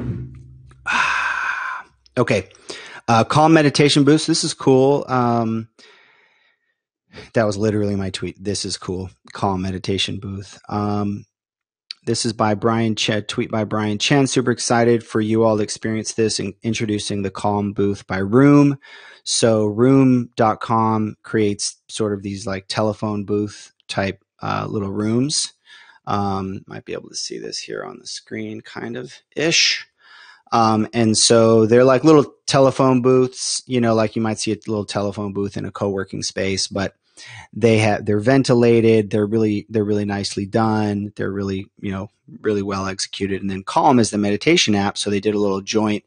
okay, 2.17 2.49
uh, 3.07 3.23
calm 3.23 3.53
meditation 3.53 4.03
booth. 4.03 4.25
This 4.25 4.43
is 4.43 4.53
cool. 4.53 5.05
Um, 5.07 5.69
that 7.33 7.45
was 7.45 7.57
literally 7.57 7.95
my 7.95 8.09
tweet. 8.09 8.41
This 8.41 8.65
is 8.65 8.77
cool. 8.77 9.09
Calm 9.33 9.61
meditation 9.61 10.19
booth. 10.19 10.59
Um, 10.69 11.25
this 12.07 12.25
is 12.25 12.31
by 12.31 12.55
Brian 12.55 12.95
Chen, 12.95 13.23
tweet 13.23 13.51
by 13.51 13.65
Brian 13.65 13.99
Chen. 13.99 14.27
Super 14.27 14.49
excited 14.49 15.05
for 15.05 15.19
you 15.19 15.43
all 15.43 15.57
to 15.57 15.63
experience 15.63 16.13
this 16.13 16.39
and 16.39 16.53
introducing 16.63 17.21
the 17.21 17.29
Calm 17.29 17.73
booth 17.73 18.07
by 18.07 18.19
Room. 18.19 18.79
So 19.23 19.65
room.com 19.65 21.17
creates 21.21 21.75
sort 21.89 22.13
of 22.13 22.23
these 22.23 22.47
like 22.47 22.69
telephone 22.69 23.25
booth 23.25 23.73
type 23.89 24.23
uh, 24.41 24.65
little 24.69 24.91
rooms. 24.91 25.53
Um, 26.05 26.63
might 26.65 26.85
be 26.85 26.93
able 26.93 27.09
to 27.09 27.15
see 27.15 27.39
this 27.39 27.59
here 27.59 27.83
on 27.83 27.99
the 27.99 28.07
screen, 28.07 28.61
kind 28.61 28.95
of 28.95 29.13
ish. 29.35 29.85
Um, 30.53 30.87
and 30.93 31.17
so 31.17 31.65
they're 31.65 31.83
like 31.83 32.05
little 32.05 32.33
telephone 32.45 33.01
booths, 33.01 33.61
you 33.67 33.81
know, 33.81 33.93
like 33.93 34.15
you 34.15 34.21
might 34.21 34.39
see 34.39 34.53
a 34.53 34.57
little 34.65 34.85
telephone 34.85 35.33
booth 35.33 35.57
in 35.57 35.65
a 35.65 35.71
co-working 35.71 36.23
space, 36.23 36.69
but 36.69 36.95
they 37.53 37.77
have 37.79 38.05
they're 38.05 38.19
ventilated 38.19 39.09
they're 39.09 39.25
really 39.25 39.65
they're 39.69 39.83
really 39.83 40.05
nicely 40.05 40.45
done 40.45 41.11
they're 41.15 41.31
really 41.31 41.67
you 41.79 41.91
know 41.91 42.09
really 42.41 42.61
well 42.61 42.87
executed. 42.87 43.41
And 43.41 43.49
then 43.49 43.63
calm 43.63 43.99
is 43.99 44.11
the 44.11 44.17
meditation 44.17 44.75
app 44.75 44.97
so 44.97 45.09
they 45.09 45.19
did 45.19 45.35
a 45.35 45.39
little 45.39 45.61
joint 45.61 46.03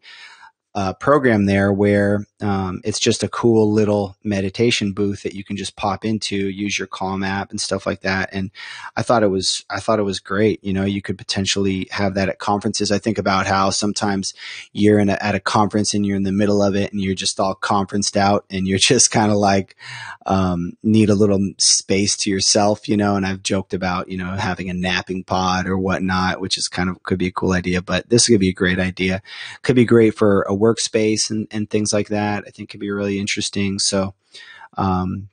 uh, 0.74 0.92
program 0.94 1.46
there 1.46 1.72
where 1.72 2.26
um, 2.40 2.80
it's 2.84 2.98
just 2.98 3.22
a 3.22 3.28
cool 3.28 3.70
little 3.70 4.16
meditation 4.24 4.92
booth 4.92 5.22
that 5.22 5.34
you 5.34 5.44
can 5.44 5.56
just 5.56 5.76
pop 5.76 6.04
into, 6.04 6.36
use 6.36 6.78
your 6.78 6.86
Calm 6.86 7.22
app 7.22 7.50
and 7.50 7.60
stuff 7.60 7.86
like 7.86 8.00
that. 8.02 8.30
And 8.32 8.50
I 8.96 9.02
thought 9.02 9.22
it 9.22 9.28
was 9.28 9.64
I 9.70 9.80
thought 9.80 9.98
it 9.98 10.04
was 10.04 10.20
great. 10.20 10.62
You 10.64 10.72
know, 10.72 10.84
you 10.84 11.02
could 11.02 11.18
potentially 11.18 11.88
have 11.90 12.14
that 12.14 12.28
at 12.28 12.38
conferences. 12.38 12.90
I 12.90 12.98
think 12.98 13.18
about 13.18 13.46
how 13.46 13.70
sometimes 13.70 14.34
you're 14.72 14.98
in 14.98 15.10
a, 15.10 15.18
at 15.20 15.34
a 15.34 15.40
conference 15.40 15.92
and 15.92 16.06
you're 16.06 16.16
in 16.16 16.22
the 16.22 16.32
middle 16.32 16.62
of 16.62 16.74
it 16.74 16.92
and 16.92 17.00
you're 17.00 17.14
just 17.14 17.38
all 17.40 17.54
conferenced 17.54 18.16
out 18.16 18.44
and 18.50 18.66
you're 18.66 18.78
just 18.90 19.10
kind 19.10 19.30
of 19.30 19.38
like 19.38 19.76
um, 20.26 20.72
need 20.82 21.10
a 21.10 21.14
little 21.14 21.40
space 21.58 22.16
to 22.18 22.30
yourself. 22.30 22.88
You 22.88 22.96
know, 22.96 23.16
and 23.16 23.26
I've 23.26 23.42
joked 23.42 23.74
about 23.74 24.08
you 24.08 24.16
know 24.16 24.30
having 24.30 24.70
a 24.70 24.74
napping 24.74 25.24
pod 25.24 25.66
or 25.66 25.78
whatnot, 25.78 26.40
which 26.40 26.56
is 26.56 26.68
kind 26.68 26.88
of 26.88 27.02
could 27.02 27.18
be 27.18 27.28
a 27.28 27.32
cool 27.32 27.52
idea. 27.52 27.82
But 27.82 28.08
this 28.08 28.28
could 28.28 28.40
be 28.40 28.48
a 28.48 28.54
great 28.54 28.78
idea. 28.78 29.22
Could 29.62 29.76
be 29.76 29.84
great 29.84 30.14
for 30.14 30.42
a 30.42 30.52
workspace 30.52 31.30
and, 31.30 31.46
and 31.50 31.68
things 31.68 31.92
like 31.92 32.08
that. 32.08 32.29
I 32.46 32.50
think 32.50 32.70
could 32.70 32.80
be 32.80 32.90
really 32.90 33.18
interesting. 33.18 33.78
So, 33.78 34.14
um, 34.76 35.28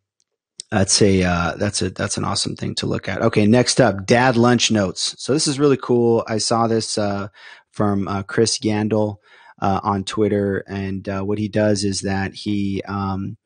that's 0.70 1.02
a 1.02 1.24
uh, 1.24 1.56
that's 1.56 1.82
a 1.82 1.90
that's 1.90 2.18
an 2.18 2.26
awesome 2.26 2.56
thing 2.56 2.76
to 2.76 2.88
look 2.88 3.08
at. 3.08 3.22
Okay, 3.22 3.48
next 3.48 3.80
up, 3.80 4.06
dad 4.06 4.36
lunch 4.36 4.70
notes. 4.70 5.16
So 5.18 5.34
this 5.34 5.48
is 5.48 5.60
really 5.60 5.78
cool. 5.78 6.26
I 6.28 6.40
saw 6.40 6.68
this 6.68 6.98
uh, 6.98 7.30
from 7.72 8.08
uh, 8.08 8.24
Chris 8.24 8.60
Yandel 8.60 9.18
uh, 9.62 9.80
on 9.82 10.04
Twitter, 10.04 10.66
and 10.68 11.08
uh, 11.08 11.22
what 11.22 11.38
he 11.38 11.48
does 11.48 11.86
is 11.86 12.02
that 12.02 12.34
he 12.34 12.82
um, 12.86 13.38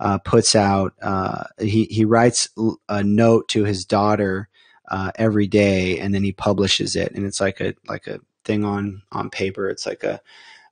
uh, 0.00 0.18
puts 0.18 0.56
out 0.56 0.94
he 1.60 1.84
he 1.84 2.04
writes 2.04 2.48
a 2.88 3.04
note 3.04 3.48
to 3.50 3.64
his 3.64 3.84
daughter 3.84 4.48
every 5.16 5.46
day, 5.46 6.00
and 6.00 6.12
then 6.12 6.24
he 6.24 6.32
publishes 6.32 6.96
it, 6.96 7.12
and 7.12 7.24
it's 7.24 7.40
like 7.40 7.60
a 7.60 7.74
like 7.86 8.08
a 8.08 8.18
thing 8.44 8.64
on 8.64 9.02
on 9.12 9.30
paper. 9.30 9.68
It's 9.68 9.86
like 9.86 10.02
a 10.02 10.20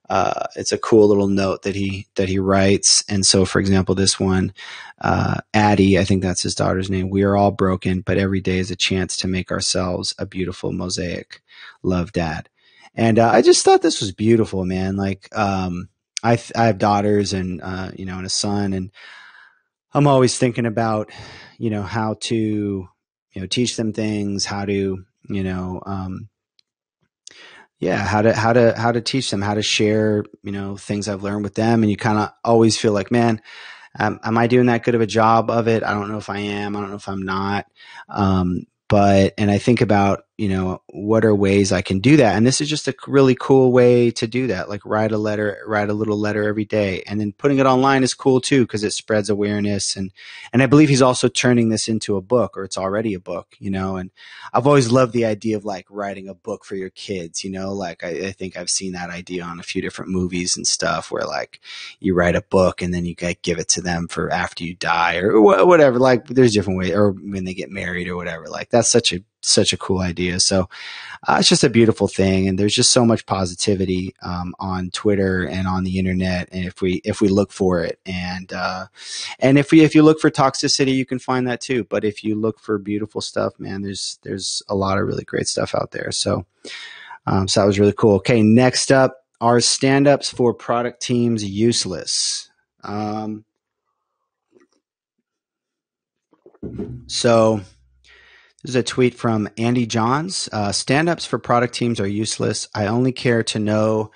uh, 0.09 0.47
it's 0.55 0.71
a 0.71 0.77
cool 0.77 1.07
little 1.07 1.27
note 1.27 1.63
that 1.63 1.75
he 1.75 2.07
that 2.15 2.29
he 2.29 2.39
writes. 2.39 3.03
And 3.09 3.25
so, 3.25 3.45
for 3.45 3.59
example, 3.59 3.95
this 3.95 4.19
one, 4.19 4.53
uh, 5.01 5.37
Addie, 5.53 5.97
I 5.97 6.03
think 6.03 6.21
that's 6.21 6.43
his 6.43 6.55
daughter's 6.55 6.89
name. 6.89 7.09
We 7.09 7.23
are 7.23 7.37
all 7.37 7.51
broken, 7.51 8.01
but 8.01 8.17
every 8.17 8.41
day 8.41 8.59
is 8.59 8.71
a 8.71 8.75
chance 8.75 9.17
to 9.17 9.27
make 9.27 9.51
ourselves 9.51 10.13
a 10.19 10.25
beautiful 10.25 10.71
mosaic. 10.73 11.41
Love, 11.83 12.11
Dad. 12.11 12.49
And 12.95 13.17
uh, 13.17 13.29
I 13.29 13.41
just 13.41 13.65
thought 13.65 13.81
this 13.81 14.01
was 14.01 14.11
beautiful, 14.11 14.65
man. 14.65 14.97
Like, 14.97 15.29
um, 15.37 15.89
I 16.23 16.39
I 16.55 16.65
have 16.65 16.77
daughters 16.77 17.33
and 17.33 17.61
uh, 17.61 17.91
you 17.95 18.05
know 18.05 18.17
and 18.17 18.25
a 18.25 18.29
son, 18.29 18.73
and 18.73 18.91
I'm 19.93 20.07
always 20.07 20.37
thinking 20.37 20.65
about 20.65 21.11
you 21.57 21.69
know 21.69 21.83
how 21.83 22.15
to 22.21 22.35
you 22.35 23.41
know 23.41 23.47
teach 23.47 23.77
them 23.77 23.93
things, 23.93 24.45
how 24.45 24.65
to 24.65 25.03
you 25.29 25.43
know 25.43 25.81
um, 25.85 26.29
yeah 27.83 27.97
how 27.97 28.21
to 28.21 28.33
how 28.33 28.53
to 28.53 28.73
how 28.77 28.91
to 28.91 29.01
teach 29.01 29.29
them 29.29 29.41
how 29.41 29.53
to 29.53 29.61
share 29.61 30.23
you 30.41 30.51
know 30.51 30.77
things 30.77 31.07
i've 31.07 31.23
learned 31.23 31.43
with 31.43 31.55
them. 31.55 31.83
And 31.83 31.89
you 31.91 31.97
kind 31.97 32.17
of 32.17 32.29
always 32.43 32.77
feel 32.77 32.93
like 32.93 33.11
man 33.11 33.41
um, 33.99 34.19
am 34.23 34.37
i 34.37 34.47
doing 34.47 34.67
that 34.67 34.83
good 34.83 34.95
of 34.95 35.01
a 35.01 35.05
job 35.05 35.51
of 35.51 35.67
it? 35.67 35.83
I 35.83 35.93
don't 35.93 36.09
know 36.09 36.17
if 36.17 36.29
i 36.29 36.39
am. 36.39 36.75
I 36.75 36.79
don't 36.79 36.89
know 36.89 36.95
if 36.95 37.09
i'm 37.09 37.23
not. 37.23 37.65
Um, 38.09 38.65
but 38.87 39.33
and 39.37 39.51
i 39.51 39.57
think 39.57 39.81
about 39.81 40.25
you 40.43 40.49
know 40.49 40.81
what 40.87 41.23
are 41.23 41.33
ways 41.33 41.71
i 41.71 41.81
can 41.81 41.99
do 41.99 42.17
that? 42.17 42.35
And 42.35 42.45
this 42.45 42.59
is 42.59 42.67
just 42.67 42.89
a 42.89 42.95
really 43.07 43.35
cool 43.39 43.71
way 43.71 44.11
to 44.11 44.27
do 44.27 44.47
that 44.47 44.67
like 44.67 44.85
write 44.85 45.13
a 45.13 45.17
letter 45.17 45.63
write 45.65 45.89
a 45.89 45.93
little 45.93 46.19
letter 46.19 46.43
every 46.43 46.65
day. 46.65 47.01
And 47.07 47.17
then 47.19 47.31
putting 47.31 47.59
it 47.59 47.65
online 47.65 48.03
is 48.03 48.13
cool 48.13 48.41
too 48.41 48.63
because 48.63 48.83
it 48.83 48.91
spreads 48.91 49.29
awareness 49.29 49.95
and 49.95 50.11
and 50.51 50.61
i 50.61 50.65
believe 50.65 50.89
he's 50.89 51.01
also 51.01 51.29
turning 51.29 51.69
this 51.69 51.87
into 51.87 52.17
a 52.17 52.21
book 52.21 52.57
or 52.57 52.65
it's 52.65 52.77
already 52.77 53.13
a 53.13 53.21
book 53.21 53.55
you 53.57 53.71
know? 53.71 53.95
And 53.95 54.11
i've 54.53 54.67
always 54.67 54.91
loved 54.91 55.13
the 55.13 55.25
idea 55.25 55.55
of 55.55 55.63
like 55.63 55.85
writing 55.89 56.27
a 56.27 56.33
book 56.33 56.65
for 56.65 56.75
your 56.75 56.89
kids 56.89 57.43
you 57.45 57.49
know? 57.49 57.71
Like 57.71 58.03
i, 58.03 58.09
I 58.09 58.31
think 58.31 58.57
i've 58.57 58.69
seen 58.69 58.91
that 58.93 59.09
idea 59.09 59.43
on 59.43 59.61
a 59.61 59.69
few 59.71 59.81
different 59.81 60.11
movies 60.11 60.57
and 60.57 60.67
stuff 60.67 61.09
where 61.09 61.25
like 61.25 61.61
you 62.01 62.13
write 62.15 62.35
a 62.35 62.41
book 62.41 62.81
and 62.81 62.93
then 62.93 63.05
you 63.05 63.15
give 63.15 63.59
it 63.59 63.69
to 63.69 63.81
them 63.81 64.09
for 64.09 64.29
after 64.29 64.65
you 64.65 64.75
die 64.75 65.17
or 65.19 65.39
whatever 65.41 65.99
like 65.99 66.27
there's 66.27 66.53
different 66.53 66.79
ways 66.79 66.91
or 66.91 67.11
when 67.11 67.45
they 67.45 67.53
get 67.53 67.71
married 67.71 68.09
or 68.09 68.17
whatever 68.17 68.47
like 68.47 68.69
that's 68.69 68.91
such 68.91 69.13
a 69.13 69.23
such 69.45 69.73
a 69.73 69.77
cool 69.77 69.99
idea. 69.99 70.39
So 70.39 70.69
uh, 71.27 71.37
it's 71.39 71.49
just 71.49 71.63
a 71.63 71.69
beautiful 71.69 72.07
thing, 72.07 72.47
and 72.47 72.57
there's 72.57 72.75
just 72.75 72.91
so 72.91 73.05
much 73.05 73.25
positivity 73.25 74.15
um, 74.23 74.53
on 74.59 74.89
Twitter 74.91 75.43
and 75.43 75.67
on 75.67 75.83
the 75.83 75.99
internet. 75.99 76.49
And 76.51 76.65
if 76.65 76.81
we 76.81 77.01
if 77.03 77.21
we 77.21 77.27
look 77.27 77.51
for 77.51 77.81
it, 77.83 77.99
and 78.05 78.51
uh, 78.51 78.85
and 79.39 79.57
if 79.57 79.71
we 79.71 79.81
if 79.81 79.95
you 79.95 80.03
look 80.03 80.19
for 80.19 80.29
toxicity, 80.29 80.93
you 80.93 81.05
can 81.05 81.19
find 81.19 81.47
that 81.47 81.61
too. 81.61 81.83
But 81.85 82.03
if 82.03 82.23
you 82.23 82.35
look 82.35 82.59
for 82.59 82.77
beautiful 82.77 83.21
stuff, 83.21 83.59
man, 83.59 83.81
there's 83.81 84.19
there's 84.23 84.61
a 84.67 84.75
lot 84.75 84.97
of 84.97 85.07
really 85.07 85.23
great 85.23 85.47
stuff 85.47 85.75
out 85.75 85.91
there. 85.91 86.11
So 86.11 86.45
um, 87.25 87.47
so 87.47 87.61
that 87.61 87.67
was 87.67 87.79
really 87.79 87.93
cool. 87.93 88.15
Okay, 88.15 88.41
next 88.41 88.91
up. 88.91 89.19
Are 89.41 89.59
stand 89.59 90.07
ups 90.07 90.29
for 90.29 90.53
product 90.53 91.01
teams 91.01 91.43
useless? 91.43 92.49
Um, 92.81 93.43
so 97.07 97.61
this 98.63 98.69
is 98.69 98.75
a 98.75 98.83
tweet 98.83 99.13
from 99.13 99.49
Andy 99.57 99.85
Johns. 99.85 100.47
Uh, 100.51 100.71
Stand 100.71 101.09
ups 101.09 101.25
for 101.25 101.37
product 101.37 101.73
teams 101.73 101.99
are 101.99 102.07
useless. 102.07 102.67
I 102.73 102.87
only 102.87 103.11
care 103.11 103.43
to 103.43 103.59
know 103.59 104.11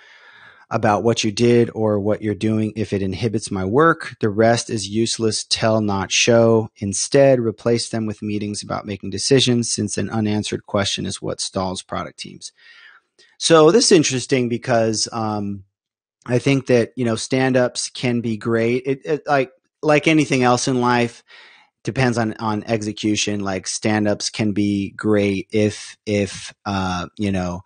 about 0.69 1.03
what 1.03 1.23
you 1.23 1.31
did 1.31 1.69
or 1.73 1.99
what 1.99 2.21
you're 2.21 2.35
doing 2.35 2.73
if 2.75 2.91
it 2.91 3.01
inhibits 3.01 3.51
my 3.51 3.63
work. 3.63 4.15
The 4.19 4.29
rest 4.29 4.69
is 4.69 4.87
useless, 4.87 5.45
tell, 5.45 5.79
not 5.81 6.11
show. 6.11 6.69
Instead, 6.77 7.39
replace 7.39 7.89
them 7.89 8.05
with 8.05 8.21
meetings 8.21 8.63
about 8.63 8.85
making 8.85 9.09
decisions 9.09 9.71
since 9.71 9.97
an 9.97 10.09
unanswered 10.09 10.65
question 10.65 11.05
is 11.05 11.21
what 11.21 11.39
stalls 11.39 11.81
product 11.81 12.19
teams. 12.19 12.51
So 13.37 13.71
this 13.71 13.85
is 13.85 13.91
interesting 13.93 14.49
because 14.49 15.07
um, 15.11 15.63
I 16.25 16.39
think 16.39 16.67
that, 16.67 16.91
you 16.95 17.05
know, 17.05 17.15
stand 17.15 17.55
ups 17.55 17.89
can 17.89 18.19
be 18.21 18.35
great. 18.35 18.83
It, 18.85 19.01
it, 19.05 19.27
like, 19.27 19.51
like 19.81 20.07
anything 20.07 20.43
else 20.43 20.67
in 20.67 20.81
life, 20.81 21.23
depends 21.83 22.17
on 22.17 22.33
on 22.39 22.63
execution. 22.65 23.41
Like 23.41 23.67
stand-ups 23.67 24.29
can 24.29 24.51
be 24.51 24.91
great 24.91 25.47
if 25.51 25.97
if 26.05 26.53
uh 26.65 27.07
you 27.17 27.31
know 27.31 27.61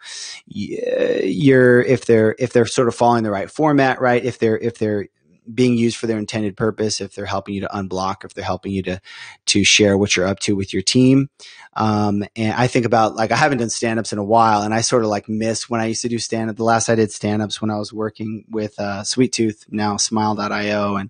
you're 0.46 1.82
if 1.82 2.06
they're 2.06 2.36
if 2.38 2.54
they're 2.54 2.66
sort 2.66 2.88
of 2.88 2.96
following 2.96 3.24
the 3.24 3.32
right 3.32 3.50
format 3.50 4.00
right? 4.02 4.24
If 4.24 4.40
they're 4.40 4.58
if 4.58 4.78
they're 4.78 5.08
being 5.54 5.78
used 5.78 5.98
for 5.98 6.08
their 6.08 6.18
intended 6.18 6.56
purpose 6.56 7.02
if 7.02 7.16
they're 7.16 7.26
helping 7.26 7.54
you 7.54 7.62
to 7.62 7.68
unblock 7.68 8.24
if 8.24 8.34
they're 8.34 8.44
helping 8.44 8.72
you 8.72 8.82
to 8.82 9.02
to 9.46 9.64
share 9.64 9.98
what 9.98 10.16
you're 10.16 10.28
up 10.28 10.40
to 10.40 10.56
with 10.56 10.74
your 10.74 10.82
team 10.82 11.30
um, 11.74 12.24
and 12.36 12.54
i 12.54 12.68
think 12.68 12.86
about 12.86 13.16
like 13.16 13.32
i 13.32 13.36
haven't 13.36 13.58
done 13.58 13.70
stand-ups 13.70 14.14
in 14.14 14.20
a 14.20 14.24
while 14.24 14.62
and 14.62 14.74
i 14.74 14.82
sort 14.82 15.04
of 15.04 15.10
like 15.10 15.28
miss 15.28 15.70
when 15.70 15.82
i 15.82 15.86
used 15.86 16.02
to 16.02 16.10
do 16.10 16.20
stand-up 16.20 16.56
the 16.56 16.64
last 16.64 16.90
i 16.90 16.96
did 16.96 17.12
stand-ups 17.12 17.62
when 17.62 17.72
i 17.72 17.78
was 17.78 17.92
working 17.92 18.46
with 18.50 18.80
uh, 18.80 19.04
sweet 19.04 19.34
tooth 19.34 19.66
now 19.70 19.98
smile.io 19.98 20.96
and 20.96 21.10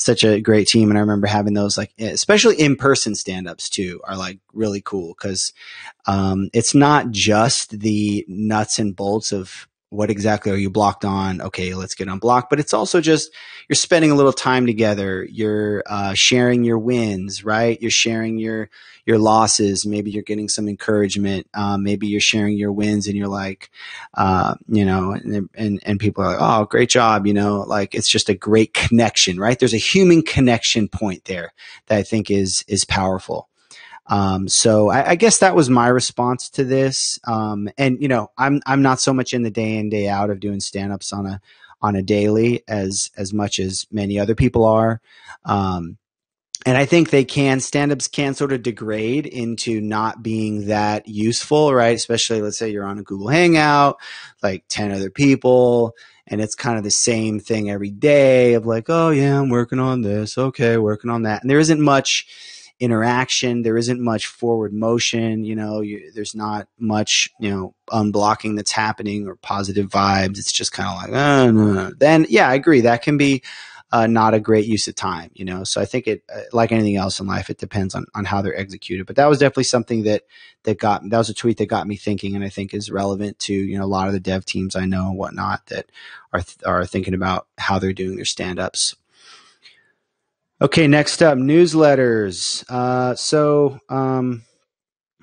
such 0.00 0.24
a 0.24 0.40
great 0.40 0.66
team. 0.66 0.88
And 0.88 0.96
I 0.96 1.02
remember 1.02 1.26
having 1.26 1.52
those 1.52 1.76
like, 1.76 1.92
especially 1.98 2.56
in 2.56 2.76
person 2.76 3.14
stand 3.14 3.46
ups 3.46 3.68
too 3.68 4.00
are 4.04 4.16
like 4.16 4.38
really 4.52 4.80
cool 4.80 5.14
because, 5.14 5.52
um, 6.06 6.48
it's 6.54 6.74
not 6.74 7.10
just 7.10 7.78
the 7.80 8.24
nuts 8.26 8.78
and 8.78 8.96
bolts 8.96 9.30
of 9.32 9.68
what 9.90 10.08
exactly 10.08 10.52
are 10.52 10.56
you 10.56 10.70
blocked 10.70 11.04
on? 11.04 11.40
Okay, 11.40 11.74
let's 11.74 11.94
get 11.94 12.08
unblocked. 12.08 12.48
But 12.48 12.60
it's 12.60 12.72
also 12.72 13.00
just 13.00 13.34
you're 13.68 13.76
spending 13.76 14.10
a 14.10 14.14
little 14.14 14.32
time 14.32 14.66
together. 14.66 15.24
You're 15.30 15.82
uh, 15.86 16.14
sharing 16.14 16.64
your 16.64 16.78
wins, 16.78 17.44
right? 17.44 17.80
You're 17.82 17.90
sharing 17.90 18.38
your 18.38 18.70
your 19.04 19.18
losses. 19.18 19.84
Maybe 19.84 20.10
you're 20.12 20.22
getting 20.22 20.48
some 20.48 20.68
encouragement. 20.68 21.48
Um, 21.54 21.82
maybe 21.82 22.06
you're 22.06 22.20
sharing 22.20 22.56
your 22.56 22.72
wins, 22.72 23.08
and 23.08 23.16
you're 23.16 23.28
like, 23.28 23.70
uh, 24.14 24.54
you 24.68 24.84
know, 24.84 25.12
and, 25.12 25.50
and 25.54 25.80
and 25.84 26.00
people 26.00 26.24
are 26.24 26.28
like, 26.28 26.38
oh, 26.40 26.64
great 26.66 26.88
job, 26.88 27.26
you 27.26 27.34
know, 27.34 27.62
like 27.62 27.94
it's 27.94 28.08
just 28.08 28.28
a 28.28 28.34
great 28.34 28.72
connection, 28.72 29.38
right? 29.38 29.58
There's 29.58 29.74
a 29.74 29.78
human 29.78 30.22
connection 30.22 30.88
point 30.88 31.24
there 31.24 31.52
that 31.86 31.98
I 31.98 32.02
think 32.04 32.30
is 32.30 32.64
is 32.68 32.84
powerful. 32.84 33.49
Um, 34.06 34.48
so 34.48 34.88
I, 34.88 35.10
I, 35.10 35.14
guess 35.14 35.38
that 35.38 35.54
was 35.54 35.70
my 35.70 35.86
response 35.86 36.50
to 36.50 36.64
this. 36.64 37.20
Um, 37.24 37.68
and 37.78 38.00
you 38.02 38.08
know, 38.08 38.32
I'm 38.36 38.60
I'm 38.66 38.82
not 38.82 39.00
so 39.00 39.14
much 39.14 39.32
in 39.32 39.42
the 39.42 39.50
day 39.50 39.76
in 39.76 39.88
day 39.88 40.08
out 40.08 40.30
of 40.30 40.40
doing 40.40 40.60
stand 40.60 40.92
ups 40.92 41.12
on 41.12 41.26
a 41.26 41.40
on 41.80 41.96
a 41.96 42.02
daily 42.02 42.62
as 42.66 43.10
as 43.16 43.32
much 43.32 43.58
as 43.58 43.86
many 43.90 44.18
other 44.18 44.34
people 44.34 44.64
are. 44.64 45.00
Um, 45.44 45.98
and 46.66 46.76
I 46.76 46.84
think 46.84 47.08
they 47.08 47.24
can 47.24 47.60
stand 47.60 47.90
ups 47.90 48.06
can 48.06 48.34
sort 48.34 48.52
of 48.52 48.62
degrade 48.62 49.26
into 49.26 49.80
not 49.80 50.22
being 50.22 50.66
that 50.66 51.08
useful, 51.08 51.72
right? 51.72 51.96
Especially 51.96 52.42
let's 52.42 52.58
say 52.58 52.68
you're 52.68 52.84
on 52.84 52.98
a 52.98 53.02
Google 53.02 53.28
Hangout, 53.28 53.98
like 54.42 54.64
10 54.68 54.92
other 54.92 55.08
people, 55.08 55.94
and 56.26 56.40
it's 56.40 56.54
kind 56.54 56.76
of 56.76 56.84
the 56.84 56.90
same 56.90 57.40
thing 57.40 57.70
every 57.70 57.90
day 57.90 58.54
of 58.54 58.66
like, 58.66 58.90
oh 58.90 59.08
yeah, 59.08 59.40
I'm 59.40 59.48
working 59.48 59.78
on 59.78 60.02
this. 60.02 60.36
Okay, 60.36 60.76
working 60.76 61.10
on 61.10 61.22
that. 61.22 61.42
And 61.42 61.50
there 61.50 61.58
isn't 61.58 61.80
much 61.80 62.26
interaction. 62.80 63.62
There 63.62 63.76
isn't 63.76 64.00
much 64.00 64.26
forward 64.26 64.72
motion. 64.72 65.44
You 65.44 65.54
know, 65.54 65.80
you, 65.82 66.10
there's 66.14 66.34
not 66.34 66.66
much, 66.78 67.30
you 67.38 67.50
know, 67.50 67.74
unblocking 67.90 68.56
that's 68.56 68.72
happening 68.72 69.28
or 69.28 69.36
positive 69.36 69.88
vibes. 69.88 70.38
It's 70.38 70.52
just 70.52 70.72
kind 70.72 70.88
of 70.88 70.96
like, 70.96 71.22
oh, 71.22 71.50
no, 71.50 71.72
no. 71.72 71.92
then 71.98 72.26
yeah, 72.28 72.48
I 72.48 72.54
agree. 72.54 72.80
That 72.80 73.02
can 73.02 73.18
be 73.18 73.42
uh, 73.92 74.06
not 74.06 74.34
a 74.34 74.40
great 74.40 74.66
use 74.66 74.86
of 74.88 74.94
time, 74.94 75.30
you 75.34 75.44
know? 75.44 75.64
So 75.64 75.80
I 75.80 75.84
think 75.84 76.06
it, 76.06 76.22
uh, 76.32 76.42
like 76.52 76.70
anything 76.70 76.96
else 76.96 77.18
in 77.18 77.26
life, 77.26 77.50
it 77.50 77.58
depends 77.58 77.94
on, 77.94 78.06
on 78.14 78.24
how 78.24 78.40
they're 78.40 78.56
executed. 78.56 79.06
But 79.06 79.16
that 79.16 79.28
was 79.28 79.38
definitely 79.38 79.64
something 79.64 80.04
that, 80.04 80.22
that 80.62 80.78
got, 80.78 81.02
that 81.10 81.18
was 81.18 81.28
a 81.28 81.34
tweet 81.34 81.58
that 81.58 81.66
got 81.66 81.88
me 81.88 81.96
thinking 81.96 82.36
and 82.36 82.44
I 82.44 82.50
think 82.50 82.72
is 82.72 82.90
relevant 82.90 83.38
to, 83.40 83.52
you 83.52 83.78
know, 83.78 83.84
a 83.84 83.86
lot 83.86 84.06
of 84.06 84.12
the 84.12 84.20
dev 84.20 84.44
teams 84.44 84.76
I 84.76 84.84
know 84.86 85.08
and 85.08 85.18
whatnot 85.18 85.66
that 85.66 85.90
are, 86.32 86.40
th- 86.40 86.58
are 86.64 86.86
thinking 86.86 87.14
about 87.14 87.48
how 87.58 87.78
they're 87.78 87.92
doing 87.92 88.16
their 88.16 88.24
stand 88.24 88.60
ups. 88.60 88.94
Okay, 90.62 90.86
next 90.86 91.22
up, 91.22 91.38
newsletters. 91.38 92.64
Uh, 92.68 93.14
so 93.14 93.78
um, 93.88 94.42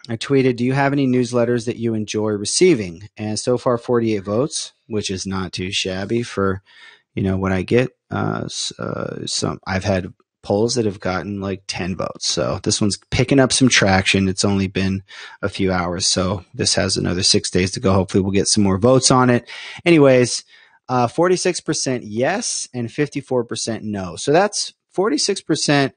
I 0.10 0.17
tweeted, 0.17 0.56
"Do 0.56 0.65
you 0.65 0.74
have 0.74 0.94
any 0.94 1.06
newsletters 1.06 1.67
that 1.67 1.77
you 1.77 1.94
enjoy 1.94 2.32
receiving?" 2.32 3.08
And 3.17 3.38
so 3.39 3.60
far, 3.60 3.77
48 3.77 4.24
votes, 4.24 4.74
which 4.88 5.12
is 5.12 5.27
not 5.27 5.53
too 5.53 5.72
shabby 5.72 6.24
for 6.24 6.63
you 7.13 7.22
know 7.22 7.38
what 7.38 7.51
I 7.51 7.62
get. 7.62 7.91
Uh, 8.10 8.50
uh, 8.79 9.27
some 9.27 9.60
I've 9.67 9.84
had 9.84 10.12
polls 10.41 10.74
that 10.74 10.86
have 10.86 11.00
gotten 11.00 11.39
like 11.39 11.62
10 11.67 11.96
votes. 11.98 12.27
So 12.27 12.60
this 12.63 12.82
one's 12.82 12.98
picking 13.12 13.39
up 13.39 13.53
some 13.53 13.70
traction. 13.70 14.29
It's 14.29 14.46
only 14.46 14.67
been 14.67 15.03
a 15.44 15.50
few 15.50 15.72
hours, 15.72 16.08
so 16.08 16.46
this 16.56 16.74
has 16.74 16.98
another 16.98 17.22
six 17.22 17.51
days 17.51 17.70
to 17.72 17.79
go. 17.79 17.94
Hopefully, 17.94 18.24
we'll 18.24 18.32
get 18.32 18.48
some 18.48 18.63
more 18.63 18.79
votes 18.79 19.12
on 19.12 19.29
it. 19.29 19.48
Anyways. 19.86 20.44
Uh, 20.89 21.06
46% 21.06 22.00
yes 22.06 22.70
and 22.74 22.88
54% 22.88 23.82
no. 23.82 24.15
So 24.15 24.32
that's 24.32 24.72
46% 24.97 25.93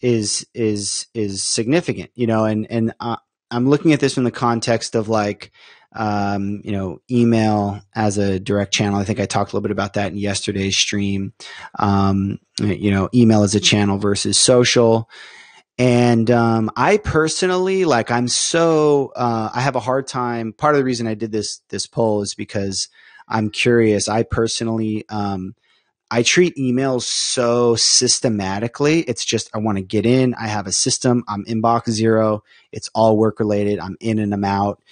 is 0.00 0.46
is 0.52 1.06
is 1.14 1.42
significant, 1.44 2.10
you 2.14 2.26
know, 2.26 2.44
and 2.44 2.66
and 2.68 2.92
uh, 2.98 3.16
I'm 3.50 3.68
looking 3.68 3.92
at 3.92 4.00
this 4.00 4.14
from 4.14 4.24
the 4.24 4.32
context 4.32 4.96
of 4.96 5.08
like 5.08 5.52
um, 5.94 6.62
you 6.64 6.72
know, 6.72 7.00
email 7.10 7.80
as 7.94 8.18
a 8.18 8.40
direct 8.40 8.72
channel. 8.72 8.98
I 8.98 9.04
think 9.04 9.20
I 9.20 9.26
talked 9.26 9.52
a 9.52 9.56
little 9.56 9.62
bit 9.62 9.72
about 9.72 9.94
that 9.94 10.10
in 10.10 10.18
yesterday's 10.18 10.76
stream. 10.76 11.32
Um, 11.78 12.38
you 12.60 12.90
know, 12.90 13.08
email 13.14 13.42
as 13.42 13.54
a 13.54 13.60
channel 13.60 13.98
versus 13.98 14.38
social. 14.38 15.08
And 15.78 16.30
um, 16.30 16.70
I 16.76 16.96
personally, 16.96 17.84
like, 17.84 18.10
I'm 18.10 18.28
so 18.28 19.12
uh, 19.16 19.50
I 19.54 19.60
have 19.60 19.76
a 19.76 19.80
hard 19.80 20.06
time. 20.06 20.52
Part 20.52 20.74
of 20.74 20.78
the 20.78 20.84
reason 20.84 21.06
I 21.06 21.14
did 21.14 21.32
this 21.32 21.60
this 21.68 21.86
poll 21.86 22.22
is 22.22 22.34
because 22.34 22.88
I'm 23.28 23.50
curious. 23.50 24.08
I 24.08 24.22
personally 24.22 25.04
um, 25.08 25.54
I 26.12 26.22
treat 26.22 26.54
emails 26.56 27.04
so 27.04 27.74
systematically. 27.74 29.00
It's 29.00 29.24
just 29.24 29.48
I 29.54 29.58
want 29.58 29.78
to 29.78 29.82
get 29.82 30.04
in. 30.04 30.34
I 30.34 30.46
have 30.46 30.66
a 30.66 30.72
system. 30.72 31.24
I'm 31.26 31.42
inbox 31.46 31.88
zero. 31.88 32.44
It's 32.70 32.90
all 32.94 33.16
work 33.16 33.40
related. 33.40 33.78
I'm 33.78 33.96
in 33.98 34.18
and 34.18 34.34
I'm 34.34 34.44
out. 34.44 34.82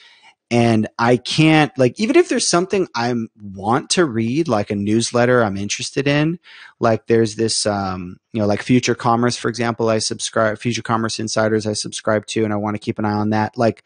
And 0.51 0.89
I 0.99 1.19
can't 1.19 1.77
like 1.77 2.01
even 2.01 2.17
if 2.17 2.31
there's 2.31 2.49
something 2.49 2.89
I 2.95 3.15
want 3.39 3.91
to 3.91 4.07
read, 4.07 4.49
like 4.49 4.71
a 4.71 4.75
newsletter 4.75 5.45
I'm 5.45 5.59
interested 5.59 6.09
in, 6.09 6.39
like 6.79 7.07
there's 7.07 7.37
this 7.37 7.67
um, 7.67 8.19
you 8.33 8.41
know, 8.41 8.47
like 8.47 8.63
Future 8.63 8.95
Commerce, 8.95 9.37
for 9.37 9.51
example, 9.51 9.91
I 9.91 9.99
subscribe 9.99 10.59
Future 10.59 10.81
Commerce 10.83 11.21
Insiders 11.21 11.67
I 11.67 11.75
subscribe 11.75 12.25
to 12.29 12.45
and 12.45 12.53
I 12.53 12.57
want 12.57 12.77
to 12.77 12.81
keep 12.81 12.99
an 12.99 13.05
eye 13.05 13.13
on 13.13 13.31
that. 13.31 13.59
Like 13.59 13.85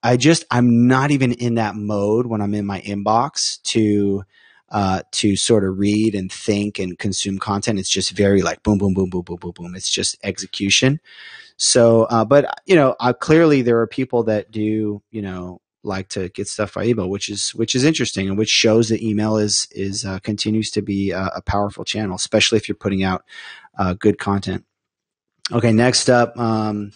I 0.00 0.16
just 0.16 0.44
I'm 0.48 0.86
not 0.86 1.10
even 1.10 1.32
in 1.32 1.56
that 1.56 1.74
mode 1.74 2.26
when 2.26 2.40
I'm 2.40 2.54
in 2.54 2.66
my 2.66 2.80
inbox 2.82 3.60
to 3.64 4.22
uh, 4.70 5.02
to 5.12 5.36
sort 5.36 5.64
of 5.64 5.78
read 5.78 6.14
and 6.14 6.30
think 6.30 6.78
and 6.78 6.98
consume 6.98 7.38
content. 7.38 7.78
It's 7.78 7.88
just 7.88 8.10
very 8.10 8.42
like 8.42 8.62
boom, 8.62 8.78
boom, 8.78 8.94
boom, 8.94 9.10
boom, 9.10 9.22
boom, 9.22 9.38
boom, 9.40 9.52
boom. 9.54 9.74
It's 9.74 9.90
just 9.90 10.16
execution. 10.22 11.00
So, 11.56 12.04
uh, 12.04 12.24
but 12.24 12.60
you 12.66 12.76
know, 12.76 12.94
uh, 13.00 13.12
clearly 13.12 13.62
there 13.62 13.80
are 13.80 13.86
people 13.86 14.24
that 14.24 14.50
do, 14.50 15.02
you 15.10 15.22
know, 15.22 15.60
like 15.82 16.08
to 16.10 16.28
get 16.30 16.48
stuff 16.48 16.74
by 16.74 16.84
email, 16.84 17.08
which 17.08 17.28
is 17.28 17.54
which 17.54 17.74
is 17.74 17.84
interesting 17.84 18.28
and 18.28 18.36
which 18.36 18.48
shows 18.48 18.88
that 18.90 19.02
email 19.02 19.36
is 19.38 19.68
is 19.72 20.04
uh, 20.04 20.18
continues 20.20 20.70
to 20.72 20.82
be 20.82 21.10
a, 21.10 21.30
a, 21.36 21.42
powerful 21.42 21.84
channel, 21.84 22.16
especially 22.16 22.58
if 22.58 22.68
you're 22.68 22.76
putting 22.76 23.02
out 23.02 23.24
uh, 23.78 23.94
good 23.94 24.18
content. 24.18 24.64
Okay, 25.50 25.72
next 25.72 26.10
up. 26.10 26.36
Um, 26.36 26.92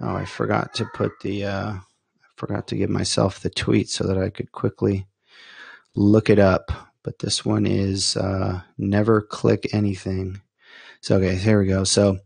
oh, 0.00 0.14
I 0.14 0.24
forgot 0.26 0.74
to 0.74 0.86
put 0.94 1.12
the 1.22 1.44
uh, 1.44 1.72
I 1.72 1.80
forgot 2.36 2.68
to 2.68 2.76
give 2.76 2.90
myself 2.90 3.40
the 3.40 3.50
tweet 3.50 3.88
so 3.88 4.06
that 4.06 4.18
I 4.18 4.30
could 4.30 4.52
quickly 4.52 5.06
look 5.94 6.30
it 6.30 6.38
up 6.38 6.89
but 7.02 7.18
this 7.18 7.44
one 7.44 7.66
is 7.66 8.16
uh, 8.16 8.60
never 8.78 9.20
click 9.20 9.68
anything. 9.72 10.40
So, 11.02 11.16
okay, 11.16 11.34
here 11.34 11.58
we 11.58 11.66
go. 11.66 11.84
So, 11.84 12.18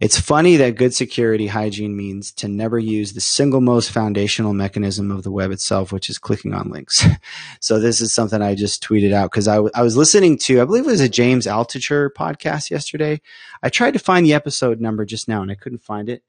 it's 0.00 0.18
funny 0.18 0.56
that 0.56 0.76
good 0.76 0.94
security 0.94 1.48
hygiene 1.48 1.96
means 1.96 2.32
to 2.34 2.48
never 2.48 2.78
use 2.78 3.12
the 3.12 3.20
single 3.20 3.60
most 3.60 3.90
foundational 3.90 4.54
mechanism 4.54 5.10
of 5.10 5.24
the 5.24 5.32
web 5.32 5.50
itself, 5.50 5.92
which 5.92 6.08
is 6.08 6.16
clicking 6.16 6.54
on 6.54 6.70
links. 6.70 7.04
so, 7.60 7.80
this 7.80 8.00
is 8.00 8.14
something 8.14 8.40
I 8.40 8.54
just 8.54 8.84
tweeted 8.84 9.12
out 9.12 9.32
because 9.32 9.48
I, 9.48 9.56
w- 9.56 9.72
I 9.74 9.82
was 9.82 9.96
listening 9.96 10.38
to, 10.38 10.60
I 10.60 10.64
believe 10.64 10.86
it 10.86 10.90
was 10.90 11.00
a 11.00 11.08
James 11.08 11.46
Altucher 11.46 12.08
podcast 12.16 12.70
yesterday. 12.70 13.20
I 13.64 13.68
tried 13.68 13.94
to 13.94 13.98
find 13.98 14.24
the 14.24 14.34
episode 14.34 14.80
number 14.80 15.04
just 15.04 15.26
now 15.26 15.42
and 15.42 15.50
I 15.50 15.56
couldn't 15.56 15.82
find 15.82 16.08
it. 16.08 16.22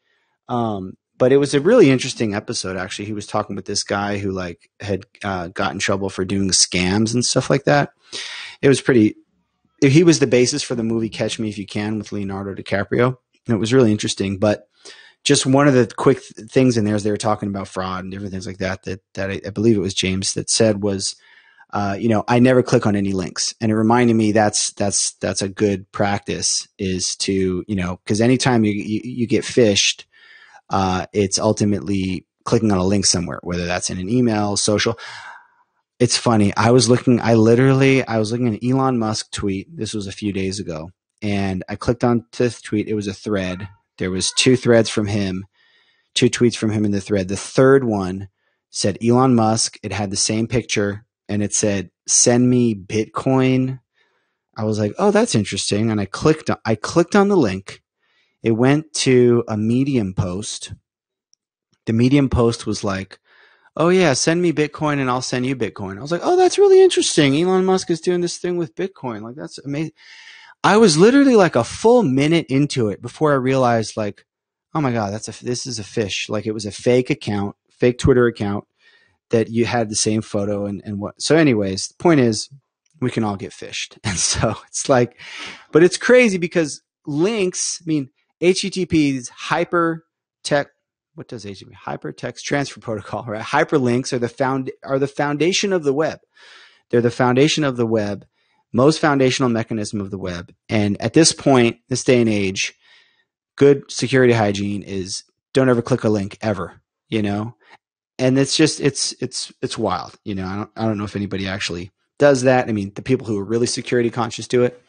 Um, 0.50 0.98
but 1.18 1.32
it 1.32 1.38
was 1.38 1.54
a 1.54 1.62
really 1.62 1.90
interesting 1.90 2.34
episode 2.34 2.78
actually. 2.78 3.06
He 3.06 3.14
was 3.14 3.28
talking 3.28 3.56
with 3.56 3.66
this 3.66 3.84
guy 3.84 4.18
who 4.18 4.32
like 4.32 4.70
had 4.80 5.04
uh, 5.24 5.50
got 5.50 5.74
in 5.74 5.80
trouble 5.80 6.10
for 6.10 6.26
doing 6.26 6.50
scams 6.50 7.14
and 7.14 7.24
stuff 7.24 7.50
like 7.50 7.66
that. 7.66 7.92
It 8.62 8.68
was 8.68 8.82
pretty 8.82 9.16
he 9.82 10.04
was 10.04 10.20
the 10.20 10.28
basis 10.28 10.62
for 10.62 10.76
the 10.76 10.84
movie 10.84 11.10
catch 11.10 11.40
me 11.40 11.50
if 11.50 11.58
you 11.58 11.66
can 11.66 11.98
with 11.98 12.12
leonardo 12.12 12.54
dicaprio. 12.54 13.18
And 13.48 13.56
it 13.56 13.60
was 13.60 13.74
really 13.74 13.92
interesting 13.92 14.38
but 14.38 14.68
just 15.24 15.46
one 15.46 15.68
of 15.68 15.76
the 15.76 15.92
quick 15.98 16.20
th- 16.22 16.50
things 16.50 16.78
in 16.78 16.86
there 16.86 16.96
is 16.96 17.04
they 17.04 17.12
were 17.12 17.18
talking 17.18 17.50
about 17.50 17.68
fraud 17.68 18.04
and 18.04 18.12
different 18.12 18.32
things 18.32 18.48
like 18.48 18.58
that 18.58 18.84
that, 18.84 19.02
that 19.14 19.30
I, 19.30 19.42
I 19.46 19.50
believe 19.50 19.78
it 19.78 19.82
was 19.82 19.94
james 19.94 20.34
that 20.34 20.50
said 20.50 20.84
was 20.84 21.16
uh, 21.74 21.96
you 21.98 22.10
know, 22.10 22.24
I 22.28 22.40
never 22.40 22.62
click 22.62 22.86
on 22.86 22.96
any 22.96 23.14
links, 23.14 23.56
and 23.62 23.72
it 23.72 23.76
reminded 23.76 24.16
me 24.16 24.34
that's 24.34 24.74
that's 24.74 25.14
that's 25.14 25.42
a 25.42 25.50
good 25.50 25.90
practice 25.92 26.68
is 26.78 27.16
to 27.18 27.64
you 27.66 27.76
know 27.76 28.00
because 28.04 28.20
anytime 28.20 28.66
you, 28.66 28.74
you, 28.74 29.02
you 29.04 29.28
get 29.28 29.46
phished, 29.46 30.04
uh, 30.72 31.06
it's 31.14 31.38
ultimately 31.38 32.26
clicking 32.46 32.72
on 32.72 32.78
a 32.78 32.84
link 32.84 33.06
somewhere, 33.06 33.40
whether 33.44 33.66
that's 33.66 33.90
in 33.90 34.00
an 34.00 34.10
email, 34.10 34.58
social. 34.58 34.98
It's 36.00 36.18
funny. 36.18 36.56
I 36.56 36.72
was 36.72 36.90
looking, 36.90 37.20
I 37.22 37.36
literally, 37.36 38.08
I 38.08 38.18
was 38.18 38.32
looking 38.32 38.48
at 38.48 38.62
an 38.62 38.68
Elon 38.68 38.98
Musk 38.98 39.32
tweet. 39.32 39.68
This 39.76 39.94
was 39.94 40.08
a 40.08 40.12
few 40.12 40.34
days 40.34 40.60
ago. 40.60 40.90
And 41.22 41.64
I 41.70 41.76
clicked 41.76 42.04
on 42.04 42.26
this 42.36 42.62
tweet. 42.62 42.88
It 42.88 42.96
was 42.96 43.08
a 43.08 43.14
thread. 43.14 43.70
There 44.00 44.10
was 44.10 44.32
two 44.32 44.56
threads 44.56 44.90
from 44.90 45.06
him, 45.06 45.46
two 46.16 46.30
tweets 46.30 46.56
from 46.56 46.72
him 46.72 46.86
in 46.86 46.92
the 46.92 47.02
thread. 47.02 47.28
The 47.28 47.38
third 47.38 47.84
one 47.84 48.30
said 48.72 48.98
Elon 49.06 49.36
Musk. 49.36 49.78
It 49.84 49.92
had 49.92 50.10
the 50.10 50.18
same 50.18 50.48
picture 50.48 51.06
and 51.30 51.44
it 51.44 51.54
said, 51.54 51.92
send 52.08 52.50
me 52.50 52.74
Bitcoin. 52.74 53.80
I 54.58 54.64
was 54.64 54.80
like, 54.80 54.94
oh, 54.98 55.12
that's 55.12 55.36
interesting. 55.36 55.92
And 55.92 56.02
I 56.02 56.06
clicked, 56.06 56.50
on, 56.50 56.58
I 56.66 56.76
clicked 56.76 57.16
on 57.16 57.28
the 57.28 57.38
link 57.38 57.81
it 58.44 58.52
went 58.52 58.94
to 58.94 59.44
a 59.48 59.58
Medium 59.58 60.14
post. 60.14 60.74
The 61.86 61.94
Medium 61.94 62.30
post 62.30 62.66
was 62.66 62.84
like, 62.84 63.20
oh 63.76 63.90
yeah, 63.90 64.14
send 64.14 64.42
me 64.42 64.52
Bitcoin 64.52 65.00
and 65.00 65.10
I'll 65.10 65.22
send 65.22 65.46
you 65.46 65.56
Bitcoin. 65.56 65.98
I 65.98 66.02
was 66.02 66.12
like, 66.12 66.22
oh, 66.24 66.36
that's 66.36 66.58
really 66.58 66.82
interesting. 66.82 67.36
Elon 67.36 67.66
Musk 67.66 67.90
is 67.90 68.02
doing 68.02 68.22
this 68.22 68.38
thing 68.38 68.58
with 68.58 68.76
Bitcoin. 68.76 69.22
Like 69.22 69.36
that's 69.36 69.58
amazing. 69.60 69.94
I 70.64 70.78
was 70.78 70.98
literally 70.98 71.36
like 71.36 71.56
a 71.56 71.64
full 71.64 72.04
minute 72.04 72.46
into 72.50 72.90
it 72.90 73.02
before 73.02 73.32
I 73.32 73.36
realized 73.36 73.98
like, 73.98 74.26
oh 74.74 74.82
my 74.82 74.92
God, 74.92 75.14
that's 75.14 75.28
a, 75.28 75.44
this 75.44 75.66
is 75.66 75.80
a 75.80 75.84
phish. 75.84 76.30
Like 76.30 76.46
it 76.46 76.54
was 76.54 76.66
a 76.66 76.72
fake 76.72 77.10
account, 77.10 77.56
fake 77.70 77.98
Twitter 77.98 78.28
account 78.28 78.66
that 79.30 79.50
you 79.50 79.66
had 79.66 79.90
the 79.90 79.96
same 79.96 80.22
photo 80.22 80.66
and, 80.66 80.82
and 80.86 81.00
what. 81.00 81.22
So, 81.22 81.36
anyways, 81.36 81.88
the 81.88 81.96
point 81.96 82.20
is, 82.20 82.50
we 83.00 83.10
can 83.10 83.24
all 83.24 83.36
get 83.38 83.52
phished. 83.52 83.98
And 84.04 84.18
so 84.18 84.56
it's 84.68 84.88
like, 84.88 85.20
but 85.72 85.84
it's 85.84 85.98
crazy 85.98 86.38
because 86.38 86.84
links, 87.08 87.82
I 87.82 87.86
mean, 87.88 88.10
HTTP 88.42 89.18
is 89.18 89.30
hyper 89.30 90.06
tech. 90.44 90.68
What 91.16 91.28
does 91.28 91.46
HTTP? 91.46 91.74
Hypertext 91.86 92.42
transfer 92.42 92.80
protocol, 92.82 93.24
right? 93.26 93.44
Hyperlinks 93.44 94.14
are 94.14 94.20
the 94.20 94.30
found 94.30 94.72
are 94.84 95.00
the 95.00 95.08
foundation 95.08 95.74
of 95.74 95.84
the 95.84 95.94
web. 95.94 96.20
They're 96.90 97.02
the 97.02 97.12
foundation 97.12 97.64
of 97.64 97.78
the 97.78 97.86
web, 97.86 98.26
most 98.74 99.00
foundational 99.00 99.50
mechanism 99.50 100.02
of 100.02 100.12
the 100.12 100.18
web. 100.18 100.54
And 100.68 101.02
at 101.02 101.14
this 101.14 101.32
point, 101.32 101.78
this 101.88 102.04
day 102.04 102.20
and 102.20 102.30
age, 102.30 102.74
good 103.56 103.90
security 103.90 104.34
hygiene 104.34 104.84
is 104.84 105.24
don't 105.54 105.70
ever 105.70 105.82
click 105.82 106.04
a 106.04 106.10
link 106.10 106.38
ever, 106.42 106.82
you 107.08 107.22
know? 107.22 107.56
And 108.20 108.38
it's 108.38 108.56
just 108.56 108.80
it's 108.82 109.14
it's 109.22 109.52
it's 109.62 109.78
wild, 109.78 110.16
you 110.24 110.36
know. 110.36 110.46
I 110.46 110.56
don't 110.56 110.70
I 110.76 110.86
don't 110.86 110.98
know 110.98 111.06
if 111.06 111.16
anybody 111.16 111.48
actually 111.48 111.92
does 112.22 112.44
that. 112.44 112.70
I 112.70 112.72
mean, 112.72 112.92
the 112.94 113.02
people 113.02 113.26
who 113.26 113.40
are 113.40 113.44
really 113.44 113.66
security 113.66 114.12
conscious 114.12 114.48
do 114.48 114.62
it, 114.62 114.80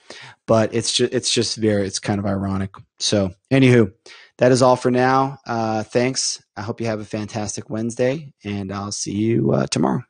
but 0.46 0.74
it's 0.74 0.92
just 0.92 1.14
it's 1.14 1.32
just 1.32 1.56
very 1.56 1.86
it's 1.86 1.98
kind 1.98 2.20
of 2.20 2.26
ironic. 2.26 2.74
So, 2.98 3.30
anywho, 3.50 3.90
that 4.36 4.52
is 4.52 4.60
all 4.60 4.76
for 4.76 4.90
now. 4.90 5.38
Uh, 5.46 5.82
thanks. 5.82 6.44
I 6.58 6.60
hope 6.60 6.78
you 6.78 6.88
have 6.88 7.00
a 7.00 7.06
fantastic 7.06 7.70
Wednesday, 7.70 8.34
and 8.44 8.70
I'll 8.70 8.92
see 8.92 9.14
you 9.14 9.52
uh, 9.52 9.66
tomorrow. 9.66 10.02